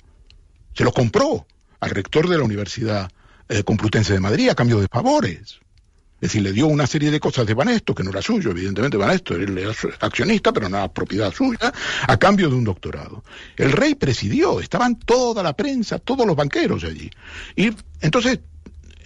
Se 0.75 0.85
lo 0.85 0.93
compró 0.93 1.47
al 1.81 1.91
rector 1.91 2.29
de 2.29 2.39
la 2.39 2.45
Universidad 2.45 3.11
eh, 3.49 3.63
Complutense 3.63 4.13
de 4.15 4.21
Madrid 4.21 4.49
a 4.49 4.55
cambio 4.55 4.81
de 4.81 4.89
favores. 4.89 5.61
Es 6.21 6.33
decir, 6.33 6.43
le 6.43 6.53
dio 6.53 6.67
una 6.67 6.87
serie 6.87 7.13
de 7.13 7.21
cosas 7.21 7.47
de 7.47 7.55
Banesto, 7.55 7.95
que 7.95 8.03
no 8.03 8.11
era 8.11 8.21
suyo, 8.21 8.51
evidentemente 8.51 8.97
Banesto, 8.97 9.37
era 9.37 9.73
accionista, 10.01 10.53
pero 10.53 10.69
no 10.69 10.77
era 10.77 10.93
propiedad 10.93 11.33
suya, 11.33 11.73
a 12.09 12.17
cambio 12.17 12.49
de 12.49 12.57
un 12.57 12.65
doctorado. 12.65 13.23
El 13.57 13.71
rey 13.71 13.95
presidió, 13.95 14.59
estaban 14.59 14.99
toda 14.99 15.45
la 15.45 15.55
prensa, 15.55 16.01
todos 16.01 16.27
los 16.27 16.35
banqueros 16.35 16.83
allí. 16.83 17.09
Y 17.55 17.71
entonces, 18.01 18.41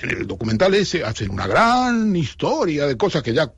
en 0.02 0.10
el 0.10 0.26
documental 0.26 0.74
ese 0.74 1.04
hacen 1.04 1.30
una 1.30 1.46
gran 1.46 2.14
historia 2.16 2.86
de 2.86 2.96
cosas 2.96 3.22
que 3.22 3.32
ya, 3.32 3.52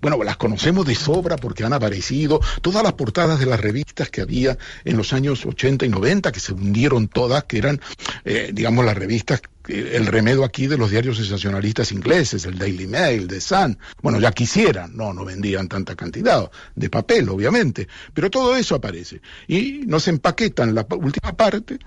bueno, 0.00 0.22
las 0.22 0.36
conocemos 0.36 0.86
de 0.86 0.94
sobra 0.94 1.36
porque 1.36 1.64
han 1.64 1.72
aparecido 1.72 2.40
todas 2.60 2.82
las 2.82 2.92
portadas 2.92 3.40
de 3.40 3.46
las 3.46 3.60
revistas 3.60 4.10
que 4.10 4.20
había 4.20 4.58
en 4.84 4.96
los 4.96 5.12
años 5.12 5.46
80 5.46 5.86
y 5.86 5.88
90, 5.88 6.32
que 6.32 6.40
se 6.40 6.52
hundieron 6.52 7.08
todas, 7.08 7.44
que 7.44 7.58
eran, 7.58 7.80
eh, 8.24 8.50
digamos, 8.52 8.84
las 8.84 8.96
revistas, 8.96 9.42
el 9.68 10.06
remedio 10.06 10.44
aquí 10.44 10.66
de 10.66 10.78
los 10.78 10.90
diarios 10.90 11.16
sensacionalistas 11.16 11.92
ingleses, 11.92 12.44
el 12.44 12.58
Daily 12.58 12.86
Mail, 12.86 13.26
The 13.26 13.40
Sun, 13.40 13.78
bueno, 14.02 14.20
ya 14.20 14.32
quisieran, 14.32 14.96
no, 14.96 15.12
no 15.12 15.24
vendían 15.24 15.68
tanta 15.68 15.94
cantidad 15.94 16.50
de 16.74 16.90
papel, 16.90 17.28
obviamente, 17.28 17.88
pero 18.14 18.30
todo 18.30 18.56
eso 18.56 18.74
aparece. 18.74 19.20
Y 19.48 19.82
nos 19.86 20.08
empaquetan 20.08 20.74
la 20.74 20.86
última 20.90 21.32
parte, 21.36 21.78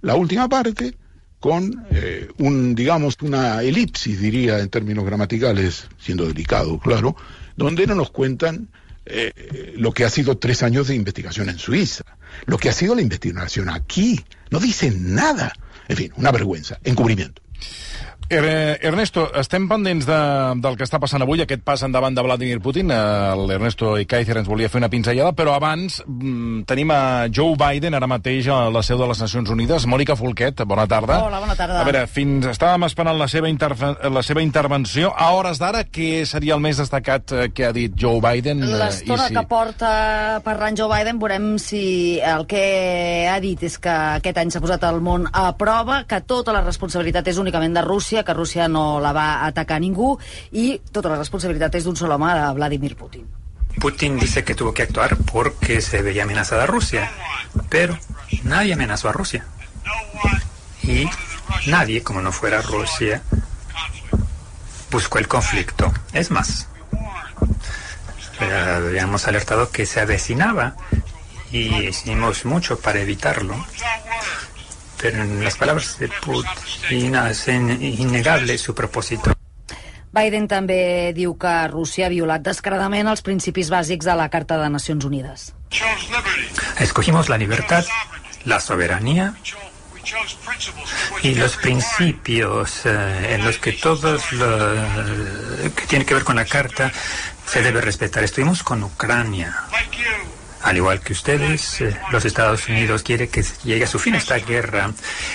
la 0.00 0.14
última 0.14 0.48
parte, 0.48 0.94
con 1.40 1.86
eh, 1.90 2.28
un, 2.38 2.74
digamos, 2.74 3.16
una 3.20 3.62
elipsis, 3.62 4.20
diría 4.20 4.58
en 4.58 4.68
términos 4.68 5.04
gramaticales, 5.04 5.88
siendo 5.98 6.26
delicado, 6.26 6.78
claro, 6.78 7.16
donde 7.56 7.86
no 7.86 7.94
nos 7.94 8.10
cuentan 8.10 8.68
eh, 9.06 9.74
lo 9.76 9.92
que 9.92 10.04
ha 10.04 10.10
sido 10.10 10.36
tres 10.36 10.62
años 10.62 10.88
de 10.88 10.94
investigación 10.94 11.48
en 11.48 11.58
Suiza, 11.58 12.04
lo 12.46 12.58
que 12.58 12.68
ha 12.68 12.72
sido 12.72 12.94
la 12.94 13.02
investigación 13.02 13.68
aquí, 13.68 14.24
no 14.50 14.58
dicen 14.58 15.14
nada. 15.14 15.52
En 15.88 15.96
fin, 15.96 16.12
una 16.16 16.30
vergüenza, 16.30 16.78
encubrimiento. 16.84 17.42
Er, 18.30 18.44
Ernesto, 18.84 19.22
estem 19.40 19.64
pendents 19.70 20.04
de, 20.04 20.16
del 20.60 20.74
que 20.76 20.84
està 20.84 20.98
passant 21.00 21.22
avui, 21.24 21.40
aquest 21.40 21.62
pas 21.64 21.80
endavant 21.86 22.12
de 22.12 22.20
Vladimir 22.26 22.58
Putin. 22.60 22.90
L'Ernesto 23.48 23.94
i 23.96 24.04
Kaiser 24.04 24.34
ens 24.36 24.48
volia 24.50 24.68
fer 24.68 24.82
una 24.82 24.90
pinzellada, 24.92 25.30
però 25.32 25.54
abans 25.56 26.02
mm, 26.04 26.66
tenim 26.68 26.90
a 26.92 26.98
Joe 27.32 27.56
Biden 27.56 27.96
ara 27.96 28.04
mateix 28.10 28.50
a 28.52 28.58
la 28.68 28.82
seu 28.84 29.00
de 29.00 29.06
les 29.08 29.22
Nacions 29.24 29.48
Unides. 29.54 29.86
Mònica 29.88 30.12
Folquet, 30.20 30.60
bona 30.68 30.84
tarda. 30.90 31.22
Hola, 31.24 31.40
bona 31.40 31.56
tarda. 31.56 31.78
A 31.80 31.86
veure, 31.88 32.02
fins 32.12 32.50
estàvem 32.52 32.84
esperant 32.90 33.16
la 33.16 33.30
seva, 33.32 33.48
interfe- 33.48 33.94
la 34.12 34.22
seva 34.26 34.44
intervenció. 34.44 35.14
A 35.16 35.30
hores 35.38 35.56
d'ara, 35.64 35.86
què 35.88 36.26
seria 36.28 36.58
el 36.58 36.60
més 36.60 36.82
destacat 36.84 37.32
eh, 37.32 37.48
que 37.56 37.64
ha 37.64 37.72
dit 37.72 37.96
Joe 37.96 38.20
Biden? 38.20 38.60
eh, 38.60 38.74
L'estona 38.84 39.30
i 39.32 39.38
que 39.38 39.46
porta 39.48 39.94
parlant 40.44 40.76
Joe 40.76 40.90
Biden 40.92 41.16
veurem 41.24 41.48
si 41.64 42.20
el 42.20 42.44
que 42.50 43.24
ha 43.32 43.40
dit 43.40 43.64
és 43.64 43.80
que 43.80 43.96
aquest 44.20 44.44
any 44.44 44.52
s'ha 44.52 44.60
posat 44.60 44.84
el 44.92 45.00
món 45.00 45.24
a 45.32 45.48
prova, 45.56 46.02
que 46.04 46.20
tota 46.28 46.52
la 46.52 46.60
responsabilitat 46.68 47.32
és 47.32 47.40
únicament 47.40 47.72
de 47.80 47.88
Rússia, 47.88 48.17
que 48.24 48.34
Rússia 48.34 48.68
no 48.68 49.00
la 49.00 49.12
va 49.12 49.46
atacar 49.46 49.80
ningú 49.80 50.16
i 50.52 50.80
tota 50.92 51.12
la 51.12 51.18
responsabilitat 51.18 51.74
és 51.74 51.84
d'un 51.84 51.96
sol 51.96 52.12
home, 52.12 52.32
de 52.34 52.54
Vladimir 52.54 52.96
Putin. 52.96 53.26
Putin 53.78 54.18
dice 54.18 54.44
que 54.44 54.54
tuvo 54.54 54.74
que 54.74 54.82
actuar 54.82 55.16
porque 55.30 55.80
se 55.80 56.02
veía 56.02 56.24
amenazada 56.24 56.66
Rusia, 56.66 57.10
pero 57.68 57.98
nadie 58.42 58.74
amenazó 58.74 59.08
a 59.08 59.12
Rusia. 59.12 59.46
Y 60.82 61.08
nadie, 61.66 62.02
como 62.02 62.20
no 62.20 62.32
fuera 62.32 62.62
Rusia, 62.62 63.22
buscó 64.90 65.18
el 65.18 65.28
conflicto. 65.28 65.92
Es 66.12 66.30
más, 66.30 66.68
eh, 68.40 68.52
habíamos 68.52 69.26
alertado 69.28 69.70
que 69.70 69.86
se 69.86 70.00
avecinaba 70.00 70.76
y 71.50 71.88
hicimos 71.88 72.44
mucho 72.44 72.78
para 72.78 73.00
evitarlo. 73.00 73.54
Pero 75.00 75.22
en 75.22 75.44
las 75.44 75.56
palabras 75.56 75.98
de 75.98 76.08
Putin 76.08 77.16
hacen 77.16 77.82
innegable 77.82 78.58
su 78.58 78.74
propósito. 78.74 79.32
Biden 80.10 80.48
també 80.48 81.12
diu 81.14 81.34
que 81.38 81.52
Rússia 81.68 82.06
ha 82.08 82.12
violat 82.12 82.42
descaradament 82.42 83.10
els 83.10 83.22
principis 83.22 83.68
bàsics 83.70 84.08
de 84.08 84.16
la 84.18 84.28
Carta 84.32 84.56
de 84.58 84.68
Nacions 84.72 85.04
Unides. 85.04 85.52
Escogimos 86.80 87.28
la 87.28 87.36
libertad, 87.36 87.84
la 88.44 88.58
soberanía 88.58 89.34
y 91.22 91.34
los 91.34 91.56
principios 91.56 92.86
eh, 92.86 93.34
en 93.34 93.44
los 93.44 93.58
que 93.58 93.72
todos 93.72 94.32
lo 94.32 94.48
que 95.76 95.86
tiene 95.86 96.06
que 96.06 96.14
ver 96.14 96.24
con 96.24 96.36
la 96.36 96.46
carta 96.46 96.90
se 97.46 97.62
debe 97.62 97.80
respetar. 97.80 98.24
Estuvimos 98.24 98.62
con 98.62 98.82
Ucrania. 98.82 99.54
Al 100.68 100.76
igual 100.76 101.00
que 101.00 101.14
ustedes, 101.14 101.80
eh, 101.80 101.96
los 102.12 102.26
Estados 102.26 102.68
Unidos 102.68 103.02
quiere 103.02 103.28
que 103.28 103.42
llegue 103.64 103.84
a 103.84 103.86
su 103.86 103.98
fin 103.98 104.14
esta 104.14 104.36
guerra 104.36 104.90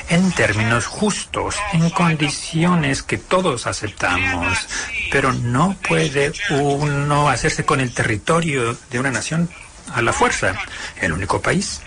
en 0.08 0.32
términos 0.34 0.86
justos, 0.86 1.56
en 1.74 1.90
condiciones 1.90 3.02
que 3.02 3.18
todos 3.18 3.66
aceptamos. 3.66 4.68
Pero 5.12 5.34
no 5.34 5.76
puede 5.88 6.34
uno 6.52 7.30
hacerse 7.30 7.66
con 7.66 7.80
el 7.80 7.96
territorio 7.96 8.78
de 8.92 9.00
una 9.00 9.10
nación 9.10 9.50
a 9.92 10.04
la 10.04 10.14
fuerza. 10.14 10.54
El 11.02 11.14
único 11.14 11.42
país 11.42 11.82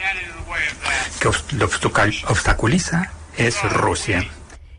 que 1.21 1.31
lo 1.57 1.71
obstaculiza 2.27 3.13
es 3.37 3.63
Rusia. 3.71 4.27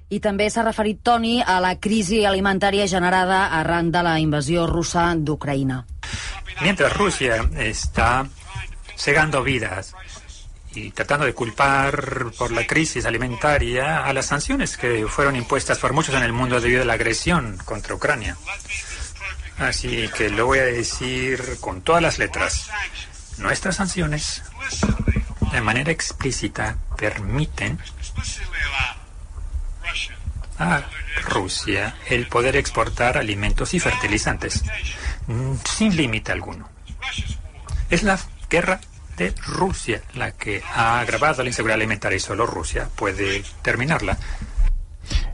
I 0.09 0.21
també 0.23 0.45
s'ha 0.47 0.63
referit 0.63 1.01
Toni 1.03 1.41
a 1.43 1.57
la 1.59 1.73
crisi 1.83 2.21
alimentària 2.27 2.85
generada 2.87 3.45
arran 3.57 3.91
de 3.91 4.03
la 4.03 4.13
invasió 4.23 4.63
russa 4.67 5.13
d'Ucraïna. 5.15 5.81
Mientras 6.61 6.95
Rusia 6.95 7.43
está 7.59 8.25
cegando 8.97 9.43
vidas 9.43 9.93
y 10.73 10.91
tratando 10.91 11.25
de 11.25 11.33
culpar 11.33 12.31
por 12.37 12.51
la 12.51 12.67
crisis 12.67 13.05
alimentaria 13.05 14.05
a 14.05 14.13
las 14.13 14.27
sanciones 14.27 14.77
que 14.77 15.07
fueron 15.07 15.35
impuestas 15.35 15.79
por 15.79 15.93
muchos 15.93 16.15
en 16.15 16.23
el 16.23 16.33
mundo 16.33 16.59
debido 16.59 16.81
a 16.81 16.85
la 16.85 16.93
agresión 16.93 17.57
contra 17.63 17.95
Ucrania. 17.95 18.37
Así 19.57 20.09
que 20.15 20.29
lo 20.29 20.45
voy 20.45 20.59
a 20.59 20.65
decir 20.65 21.57
con 21.59 21.81
todas 21.81 22.01
las 22.01 22.19
letras. 22.19 22.69
Nuestras 23.37 23.77
sanciones, 23.77 24.43
de 25.51 25.61
manera 25.61 25.91
explícita, 25.91 26.77
permiten 26.95 27.79
a 30.59 30.83
Rusia 31.23 31.95
el 32.07 32.27
poder 32.27 32.55
exportar 32.55 33.17
alimentos 33.17 33.73
y 33.73 33.79
fertilizantes 33.79 34.63
mm, 35.27 35.55
sin 35.63 35.95
límite 35.95 36.31
alguno. 36.31 36.69
Es 37.89 38.03
la 38.03 38.19
guerra 38.49 38.79
de 39.17 39.33
Rusia 39.45 40.01
la 40.15 40.31
que 40.31 40.61
ha 40.75 40.99
agravado 40.99 41.43
la 41.43 41.49
inseguridad 41.49 41.75
alimentaria 41.75 42.17
y 42.17 42.19
solo 42.19 42.45
Rusia 42.45 42.87
puede 42.95 43.43
terminarla. 43.61 44.17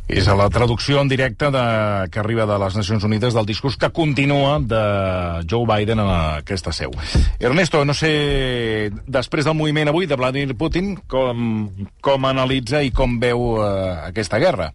És 0.08 0.28
a 0.28 0.36
la 0.36 0.50
traducció 0.52 1.00
en 1.02 1.08
directe 1.08 1.48
de, 1.50 1.64
que 2.12 2.20
arriba 2.20 2.46
de 2.46 2.58
les 2.60 2.76
Nacions 2.76 3.06
Unides 3.08 3.34
del 3.34 3.48
discurs 3.48 3.78
que 3.80 3.90
continua 3.90 4.60
de 4.60 4.84
Joe 5.50 5.66
Biden 5.66 6.02
en 6.04 6.10
aquesta 6.12 6.74
seu. 6.76 6.92
Ernesto, 7.40 7.86
no 7.88 7.96
sé, 7.96 8.92
després 9.08 9.48
del 9.48 9.56
moviment 9.56 9.90
avui 9.90 10.06
de 10.06 10.20
Vladimir 10.20 10.58
Putin, 10.60 10.98
com, 11.08 11.72
com 12.04 12.28
analitza 12.30 12.84
i 12.84 12.92
com 12.92 13.16
veu 13.20 13.64
eh, 13.64 13.70
aquesta 14.12 14.40
guerra? 14.44 14.74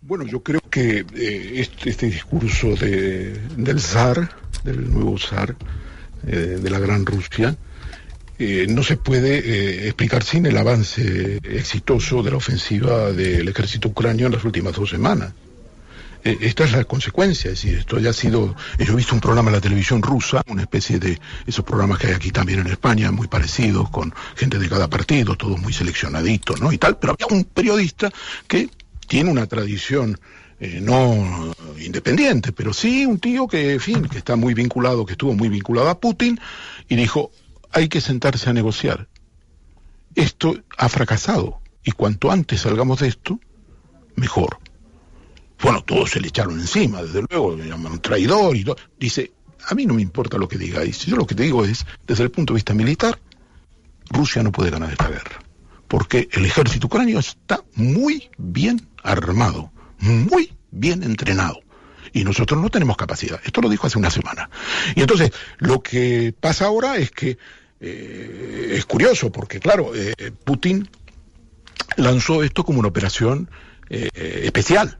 Bueno, 0.00 0.24
yo 0.24 0.42
creo 0.42 0.60
que 0.70 1.04
eh, 1.14 1.52
este, 1.60 1.90
este, 1.90 2.06
discurso 2.06 2.74
de, 2.74 3.38
del 3.56 3.80
zar, 3.80 4.28
del 4.64 4.92
nuevo 4.92 5.18
zar 5.18 5.52
eh, 5.52 5.54
de 6.24 6.70
la 6.70 6.78
Gran 6.78 7.04
Rusia, 7.06 7.56
eh, 8.36 8.66
no 8.68 8.82
se 8.82 8.96
puede 8.96 9.38
eh, 9.38 9.86
explicar 9.86 10.24
sin 10.24 10.46
el 10.46 10.56
avance 10.56 11.38
exitoso 11.44 12.22
de 12.22 12.32
la 12.32 12.38
ofensiva 12.38 13.12
del 13.12 13.48
ejército 13.48 13.88
ucranio 13.88 14.26
en 14.26 14.32
las 14.32 14.44
últimas 14.44 14.74
dos 14.74 14.90
semanas. 14.90 15.32
Eh, 16.24 16.38
esta 16.40 16.64
es 16.64 16.72
la 16.72 16.84
consecuencia, 16.84 17.52
es 17.52 17.62
decir, 17.62 17.78
esto 17.78 17.98
ya 18.00 18.10
ha 18.10 18.14
sido, 18.14 18.56
yo 18.78 18.92
he 18.92 18.96
visto 18.96 19.14
un 19.14 19.20
programa 19.20 19.50
en 19.50 19.56
la 19.56 19.60
televisión 19.60 20.02
rusa, 20.02 20.42
una 20.48 20.62
especie 20.62 20.98
de 20.98 21.20
esos 21.46 21.64
programas 21.64 21.98
que 21.98 22.08
hay 22.08 22.14
aquí 22.14 22.32
también 22.32 22.58
en 22.58 22.66
España, 22.66 23.12
muy 23.12 23.28
parecidos, 23.28 23.88
con 23.90 24.12
gente 24.34 24.58
de 24.58 24.68
cada 24.68 24.88
partido, 24.88 25.36
todo 25.36 25.56
muy 25.56 25.72
seleccionadito, 25.72 26.56
¿no? 26.56 26.72
Y 26.72 26.78
tal, 26.78 26.98
pero 26.98 27.12
había 27.12 27.26
un 27.30 27.44
periodista 27.44 28.10
que 28.48 28.68
tiene 29.06 29.30
una 29.30 29.46
tradición 29.46 30.18
eh, 30.64 30.80
no 30.80 31.54
independiente, 31.78 32.52
pero 32.52 32.72
sí 32.72 33.04
un 33.04 33.18
tío 33.18 33.46
que, 33.46 33.74
en 33.74 33.80
fin, 33.80 34.08
que 34.08 34.16
está 34.16 34.34
muy 34.34 34.54
vinculado, 34.54 35.04
que 35.04 35.12
estuvo 35.12 35.34
muy 35.34 35.50
vinculado 35.50 35.90
a 35.90 36.00
Putin, 36.00 36.40
y 36.88 36.96
dijo, 36.96 37.30
hay 37.70 37.88
que 37.88 38.00
sentarse 38.00 38.48
a 38.48 38.54
negociar. 38.54 39.08
Esto 40.14 40.56
ha 40.78 40.88
fracasado, 40.88 41.60
y 41.84 41.90
cuanto 41.90 42.30
antes 42.30 42.62
salgamos 42.62 43.00
de 43.00 43.08
esto, 43.08 43.38
mejor. 44.16 44.58
Bueno, 45.60 45.82
todos 45.84 46.12
se 46.12 46.20
le 46.20 46.28
echaron 46.28 46.58
encima, 46.58 47.02
desde 47.02 47.24
luego, 47.28 47.56
le 47.56 47.68
llaman 47.68 48.00
traidor 48.00 48.56
y 48.56 48.64
todo. 48.64 48.76
Dice, 48.98 49.32
a 49.68 49.74
mí 49.74 49.84
no 49.84 49.92
me 49.92 50.02
importa 50.02 50.38
lo 50.38 50.48
que 50.48 50.56
digáis, 50.56 51.04
yo 51.04 51.16
lo 51.16 51.26
que 51.26 51.34
te 51.34 51.42
digo 51.42 51.64
es, 51.64 51.84
desde 52.06 52.24
el 52.24 52.30
punto 52.30 52.54
de 52.54 52.58
vista 52.58 52.72
militar, 52.72 53.18
Rusia 54.08 54.42
no 54.42 54.50
puede 54.50 54.70
ganar 54.70 54.90
esta 54.90 55.08
guerra, 55.08 55.42
porque 55.88 56.28
el 56.32 56.46
ejército 56.46 56.86
ucranio 56.86 57.18
está 57.18 57.62
muy 57.74 58.30
bien 58.38 58.88
armado, 59.02 59.70
muy 60.04 60.52
bien 60.70 61.02
entrenado. 61.02 61.60
Y 62.12 62.24
nosotros 62.24 62.60
no 62.60 62.70
tenemos 62.70 62.96
capacidad. 62.96 63.40
Esto 63.44 63.60
lo 63.60 63.68
dijo 63.68 63.86
hace 63.86 63.98
una 63.98 64.10
semana. 64.10 64.48
Y 64.94 65.00
entonces, 65.00 65.32
lo 65.58 65.82
que 65.82 66.34
pasa 66.38 66.66
ahora 66.66 66.96
es 66.96 67.10
que 67.10 67.38
eh, 67.80 68.74
es 68.76 68.86
curioso, 68.86 69.32
porque 69.32 69.58
claro, 69.58 69.92
eh, 69.94 70.14
Putin 70.44 70.88
lanzó 71.96 72.42
esto 72.42 72.64
como 72.64 72.78
una 72.78 72.88
operación 72.88 73.50
eh, 73.88 74.08
especial. 74.44 74.98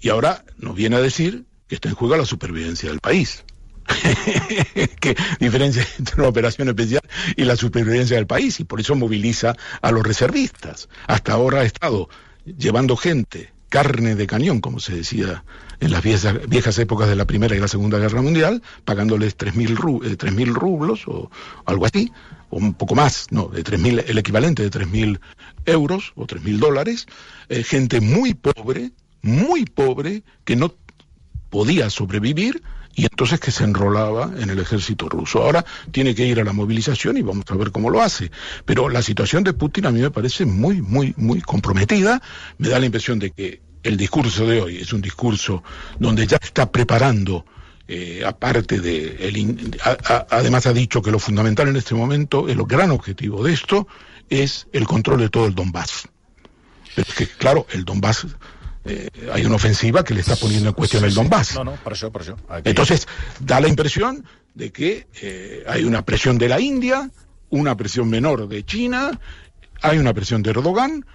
Y 0.00 0.08
ahora 0.08 0.44
nos 0.58 0.74
viene 0.74 0.96
a 0.96 1.00
decir 1.00 1.44
que 1.68 1.74
está 1.74 1.88
en 1.88 1.94
juego 1.94 2.16
la 2.16 2.26
supervivencia 2.26 2.88
del 2.90 3.00
país. 3.00 3.44
¿Qué 5.00 5.16
diferencia 5.40 5.86
entre 5.98 6.16
una 6.16 6.28
operación 6.28 6.68
especial 6.68 7.02
y 7.36 7.44
la 7.44 7.56
supervivencia 7.56 8.16
del 8.16 8.26
país? 8.26 8.60
Y 8.60 8.64
por 8.64 8.80
eso 8.80 8.94
moviliza 8.94 9.56
a 9.80 9.90
los 9.90 10.02
reservistas. 10.02 10.88
Hasta 11.06 11.32
ahora 11.32 11.60
ha 11.60 11.64
estado 11.64 12.08
llevando 12.44 12.96
gente, 12.96 13.52
carne 13.68 14.14
de 14.14 14.26
cañón, 14.26 14.60
como 14.60 14.80
se 14.80 14.96
decía 14.96 15.44
en 15.80 15.90
las 15.90 16.02
viejas, 16.02 16.78
épocas 16.78 17.08
de 17.08 17.16
la 17.16 17.24
Primera 17.24 17.56
y 17.56 17.58
la 17.58 17.68
Segunda 17.68 17.98
Guerra 17.98 18.22
Mundial, 18.22 18.62
pagándoles 18.84 19.36
3.000 19.36 19.74
ru 19.74 20.02
eh, 20.04 20.44
rublos 20.46 21.08
o 21.08 21.30
algo 21.64 21.86
así, 21.86 22.12
o 22.50 22.58
un 22.58 22.74
poco 22.74 22.94
más, 22.94 23.26
no, 23.30 23.48
de 23.48 23.64
3.000, 23.64 24.04
el 24.06 24.18
equivalente 24.18 24.62
de 24.62 24.70
3.000 24.70 25.20
euros 25.66 26.12
o 26.14 26.26
3.000 26.26 26.58
dólares, 26.58 27.06
eh, 27.48 27.64
gente 27.64 28.00
muy 28.00 28.34
pobre, 28.34 28.92
muy 29.22 29.64
pobre, 29.64 30.22
que 30.44 30.54
no 30.54 30.74
podía 31.50 31.90
sobrevivir 31.90 32.62
y 32.94 33.04
entonces 33.04 33.40
que 33.40 33.50
se 33.50 33.64
enrolaba 33.64 34.30
en 34.38 34.50
el 34.50 34.58
ejército 34.58 35.08
ruso. 35.08 35.42
Ahora 35.42 35.64
tiene 35.90 36.14
que 36.14 36.26
ir 36.26 36.40
a 36.40 36.44
la 36.44 36.52
movilización 36.52 37.16
y 37.16 37.22
vamos 37.22 37.44
a 37.48 37.54
ver 37.54 37.70
cómo 37.70 37.90
lo 37.90 38.02
hace. 38.02 38.30
Pero 38.64 38.88
la 38.88 39.02
situación 39.02 39.44
de 39.44 39.52
Putin 39.52 39.86
a 39.86 39.90
mí 39.90 40.00
me 40.00 40.10
parece 40.10 40.44
muy, 40.44 40.82
muy, 40.82 41.14
muy 41.16 41.40
comprometida. 41.40 42.20
Me 42.58 42.68
da 42.68 42.78
la 42.78 42.86
impresión 42.86 43.18
de 43.18 43.30
que 43.30 43.62
el 43.82 43.96
discurso 43.96 44.46
de 44.46 44.60
hoy 44.60 44.76
es 44.78 44.92
un 44.92 45.00
discurso 45.00 45.62
donde 45.98 46.26
ya 46.26 46.38
está 46.40 46.70
preparando 46.70 47.44
eh, 47.88 48.22
aparte 48.24 48.80
de, 48.80 49.28
el, 49.28 49.78
a, 49.84 50.26
además 50.30 50.66
ha 50.66 50.72
dicho 50.72 51.02
que 51.02 51.10
lo 51.10 51.18
fundamental 51.18 51.68
en 51.68 51.76
este 51.76 51.94
momento, 51.94 52.48
el 52.48 52.62
gran 52.64 52.90
objetivo 52.90 53.42
de 53.42 53.52
esto, 53.52 53.88
es 54.30 54.68
el 54.72 54.86
control 54.86 55.20
de 55.20 55.28
todo 55.28 55.46
el 55.46 55.54
Donbass. 55.54 56.08
Pero 56.94 57.08
es 57.08 57.14
que, 57.14 57.26
claro, 57.26 57.66
el 57.70 57.84
Donbass 57.84 58.26
eh, 58.84 59.08
hay 59.32 59.44
una 59.44 59.56
ofensiva 59.56 60.04
que 60.04 60.14
le 60.14 60.20
está 60.20 60.36
poniendo 60.36 60.68
en 60.70 60.74
cuestión 60.74 61.02
Sí, 61.02 61.08
el. 61.08 61.14
Donbass. 61.14 61.54
No, 61.54 61.64
no, 61.64 61.76
per 61.84 61.92
això. 61.92 62.10
Aquí... 62.48 62.68
Entonces, 62.68 63.06
da 63.40 63.60
la 63.60 63.68
impresión 63.68 64.24
de 64.54 64.72
que 64.72 65.06
eh, 65.20 65.64
hay 65.68 65.84
una 65.84 66.04
presión 66.04 66.38
de 66.38 66.48
la 66.48 66.60
India, 66.60 67.10
una 67.50 67.76
presión 67.76 68.08
menor 68.10 68.48
de 68.48 68.64
China, 68.64 69.20
hay 69.80 69.98
una 69.98 70.12
presión 70.12 70.42
de 70.42 70.50
Erdogan, 70.50 71.06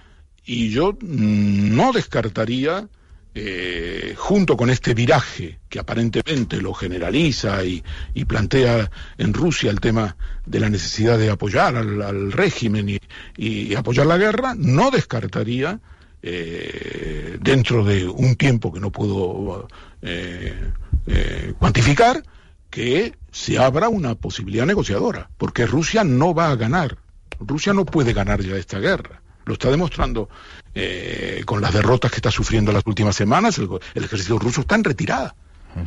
y 0.44 0.70
yo 0.70 0.96
no 1.02 1.92
descartaría, 1.92 2.88
eh, 3.34 4.14
junto 4.16 4.56
con 4.56 4.70
este 4.70 4.94
viraje 4.94 5.60
que 5.68 5.78
aparentemente 5.78 6.60
lo 6.60 6.72
generaliza 6.72 7.62
y, 7.64 7.84
y 8.14 8.24
plantea 8.24 8.90
en 9.18 9.34
Rusia 9.34 9.70
el 9.70 9.80
tema 9.80 10.16
de 10.46 10.58
la 10.58 10.70
necesidad 10.70 11.18
de 11.18 11.30
apoyar 11.30 11.76
al, 11.76 12.00
al 12.02 12.32
régimen 12.32 12.88
y, 12.88 12.98
y 13.36 13.74
apoyar 13.74 14.06
la 14.06 14.16
guerra, 14.16 14.54
no 14.56 14.90
descartaría 14.90 15.78
eh, 16.22 17.38
dentro 17.40 17.84
de 17.84 18.08
un 18.08 18.36
tiempo 18.36 18.72
que 18.72 18.80
no 18.80 18.90
puedo 18.90 19.68
eh, 20.02 20.72
eh, 21.06 21.54
cuantificar, 21.58 22.22
que 22.70 23.16
se 23.30 23.58
abra 23.58 23.88
una 23.88 24.14
posibilidad 24.14 24.66
negociadora, 24.66 25.30
porque 25.36 25.66
Rusia 25.66 26.04
no 26.04 26.34
va 26.34 26.50
a 26.50 26.56
ganar. 26.56 26.98
Rusia 27.40 27.72
no 27.72 27.84
puede 27.84 28.12
ganar 28.12 28.42
ya 28.42 28.56
esta 28.56 28.78
guerra. 28.78 29.22
Lo 29.44 29.54
está 29.54 29.70
demostrando 29.70 30.28
eh, 30.74 31.42
con 31.46 31.62
las 31.62 31.72
derrotas 31.72 32.10
que 32.10 32.16
está 32.16 32.30
sufriendo 32.30 32.72
las 32.72 32.82
últimas 32.86 33.16
semanas. 33.16 33.58
El, 33.58 33.68
el 33.94 34.04
ejército 34.04 34.38
ruso 34.38 34.62
está 34.62 34.74
en 34.74 34.84
retirada. 34.84 35.34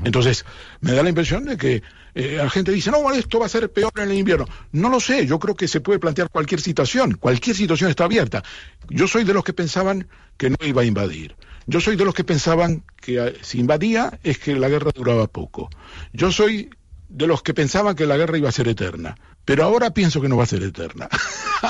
Entonces, 0.03 0.45
me 0.79 0.93
da 0.93 1.03
la 1.03 1.09
impresión 1.09 1.45
de 1.45 1.57
que 1.57 1.83
eh, 2.13 2.35
la 2.37 2.49
gente 2.49 2.71
dice, 2.71 2.91
no, 2.91 3.11
esto 3.11 3.39
va 3.39 3.45
a 3.45 3.49
ser 3.49 3.71
peor 3.71 3.91
en 3.97 4.11
el 4.11 4.17
invierno. 4.17 4.47
No 4.71 4.89
lo 4.89 4.99
sé, 4.99 5.25
yo 5.25 5.39
creo 5.39 5.55
que 5.55 5.67
se 5.67 5.81
puede 5.81 5.99
plantear 5.99 6.29
cualquier 6.29 6.61
situación, 6.61 7.13
cualquier 7.13 7.55
situación 7.55 7.89
está 7.89 8.05
abierta. 8.05 8.43
Yo 8.89 9.07
soy 9.07 9.23
de 9.23 9.33
los 9.33 9.43
que 9.43 9.53
pensaban 9.53 10.07
que 10.37 10.49
no 10.49 10.57
iba 10.61 10.81
a 10.81 10.85
invadir. 10.85 11.35
Yo 11.67 11.79
soy 11.79 11.95
de 11.95 12.05
los 12.05 12.13
que 12.13 12.23
pensaban 12.23 12.83
que 12.97 13.19
eh, 13.19 13.33
si 13.41 13.59
invadía 13.59 14.19
es 14.23 14.39
que 14.39 14.55
la 14.55 14.69
guerra 14.69 14.91
duraba 14.93 15.27
poco. 15.27 15.69
Yo 16.13 16.31
soy 16.31 16.69
de 17.09 17.27
los 17.27 17.43
que 17.43 17.53
pensaban 17.53 17.95
que 17.95 18.05
la 18.05 18.17
guerra 18.17 18.37
iba 18.37 18.49
a 18.49 18.53
ser 18.53 18.67
eterna. 18.67 19.15
Pero 19.45 19.63
ahora 19.63 19.93
pienso 19.93 20.21
que 20.21 20.29
no 20.29 20.37
va 20.37 20.43
a 20.43 20.47
ser 20.47 20.63
eterna. 20.63 21.09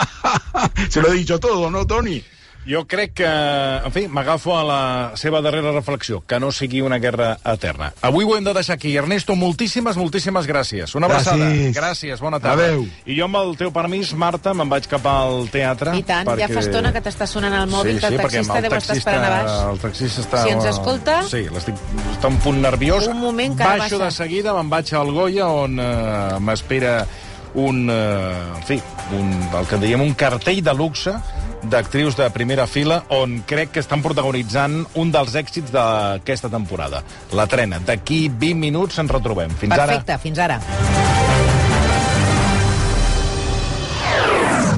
se 0.89 1.01
lo 1.01 1.11
he 1.11 1.15
dicho 1.15 1.39
todo, 1.39 1.71
¿no, 1.71 1.87
Tony? 1.87 2.21
Jo 2.61 2.83
crec 2.85 3.15
que, 3.17 3.25
en 3.25 3.89
fi, 3.91 4.03
m'agafo 4.07 4.53
a 4.53 4.61
la 4.63 4.81
seva 5.17 5.39
darrera 5.41 5.71
reflexió, 5.73 6.19
que 6.21 6.37
no 6.39 6.51
sigui 6.53 6.83
una 6.85 6.99
guerra 7.01 7.31
eterna. 7.43 7.87
Avui 8.05 8.21
ho 8.23 8.35
hem 8.37 8.45
de 8.45 8.53
deixar 8.53 8.75
aquí. 8.75 8.91
Ernesto, 9.01 9.33
moltíssimes, 9.35 9.97
moltíssimes 9.97 10.45
gràcies. 10.45 10.93
Una 10.93 11.07
abraçada. 11.09 11.47
Gràcies. 11.49 11.73
Gràcies, 11.73 12.21
bona 12.21 12.37
tarda. 12.39 12.67
Adéu. 12.69 12.85
I 13.09 13.17
jo, 13.17 13.25
amb 13.25 13.39
el 13.41 13.55
teu 13.57 13.73
permís, 13.73 14.11
Marta, 14.13 14.53
me'n 14.53 14.69
vaig 14.69 14.85
cap 14.91 15.07
al 15.09 15.49
teatre. 15.49 15.95
I 15.97 16.05
tant, 16.05 16.29
ja 16.37 16.51
fa 16.51 16.61
estona 16.61 16.93
que 16.93 17.01
t'està 17.01 17.25
sonant 17.25 17.57
el 17.63 17.65
mòbil 17.71 17.97
sí, 17.97 18.05
del 18.05 18.13
sí, 18.13 18.21
perquè 18.21 18.43
taxista, 18.45 18.59
el 18.61 18.67
deu 18.69 18.77
estar 18.77 18.97
esperant 19.01 19.25
a 19.25 19.33
baix. 19.39 19.57
El 19.73 19.81
taxista 19.87 20.21
està... 20.27 20.43
Si 20.45 20.53
ens 20.53 20.69
escolta- 20.75 21.17
Sí, 21.33 21.43
l'estic... 21.49 21.81
està 22.13 22.29
un 22.29 22.37
punt 22.45 22.61
nerviós. 22.61 23.09
Un 23.09 23.19
moment 23.25 23.57
que 23.57 23.63
Baixo 23.65 23.97
baixa. 23.97 24.05
de 24.05 24.11
seguida, 24.21 24.53
me'n 24.53 24.69
vaig 24.69 24.93
al 25.01 25.09
Goya, 25.17 25.49
on 25.49 25.79
eh, 25.81 26.39
m'espera 26.45 26.99
un... 27.57 27.87
Eh, 27.89 28.57
en 28.61 28.63
fi, 28.69 28.77
un, 29.17 29.33
el 29.49 29.65
que 29.65 29.75
en 29.81 29.87
diem 29.89 30.01
un 30.05 30.13
cartell 30.13 30.61
de 30.63 30.73
luxe 30.77 31.17
d'actrius 31.63 32.17
de 32.17 32.29
primera 32.33 32.67
fila 32.67 33.01
on 33.13 33.41
crec 33.47 33.75
que 33.75 33.83
estan 33.83 34.01
protagonitzant 34.05 34.81
un 34.99 35.11
dels 35.13 35.35
èxits 35.35 35.73
d'aquesta 35.73 36.49
temporada. 36.49 37.03
La 37.37 37.47
trena. 37.47 37.81
D'aquí 37.85 38.27
20 38.29 38.59
minuts 38.61 38.99
ens 39.01 39.11
retrobem. 39.11 39.53
Fins 39.61 39.75
ara. 39.77 39.99
Perfecte, 39.99 40.17
fins 40.23 40.39
ara. 40.39 40.59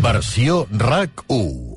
Versió 0.04 0.65
RAC 0.72 1.24
1. 1.30 1.74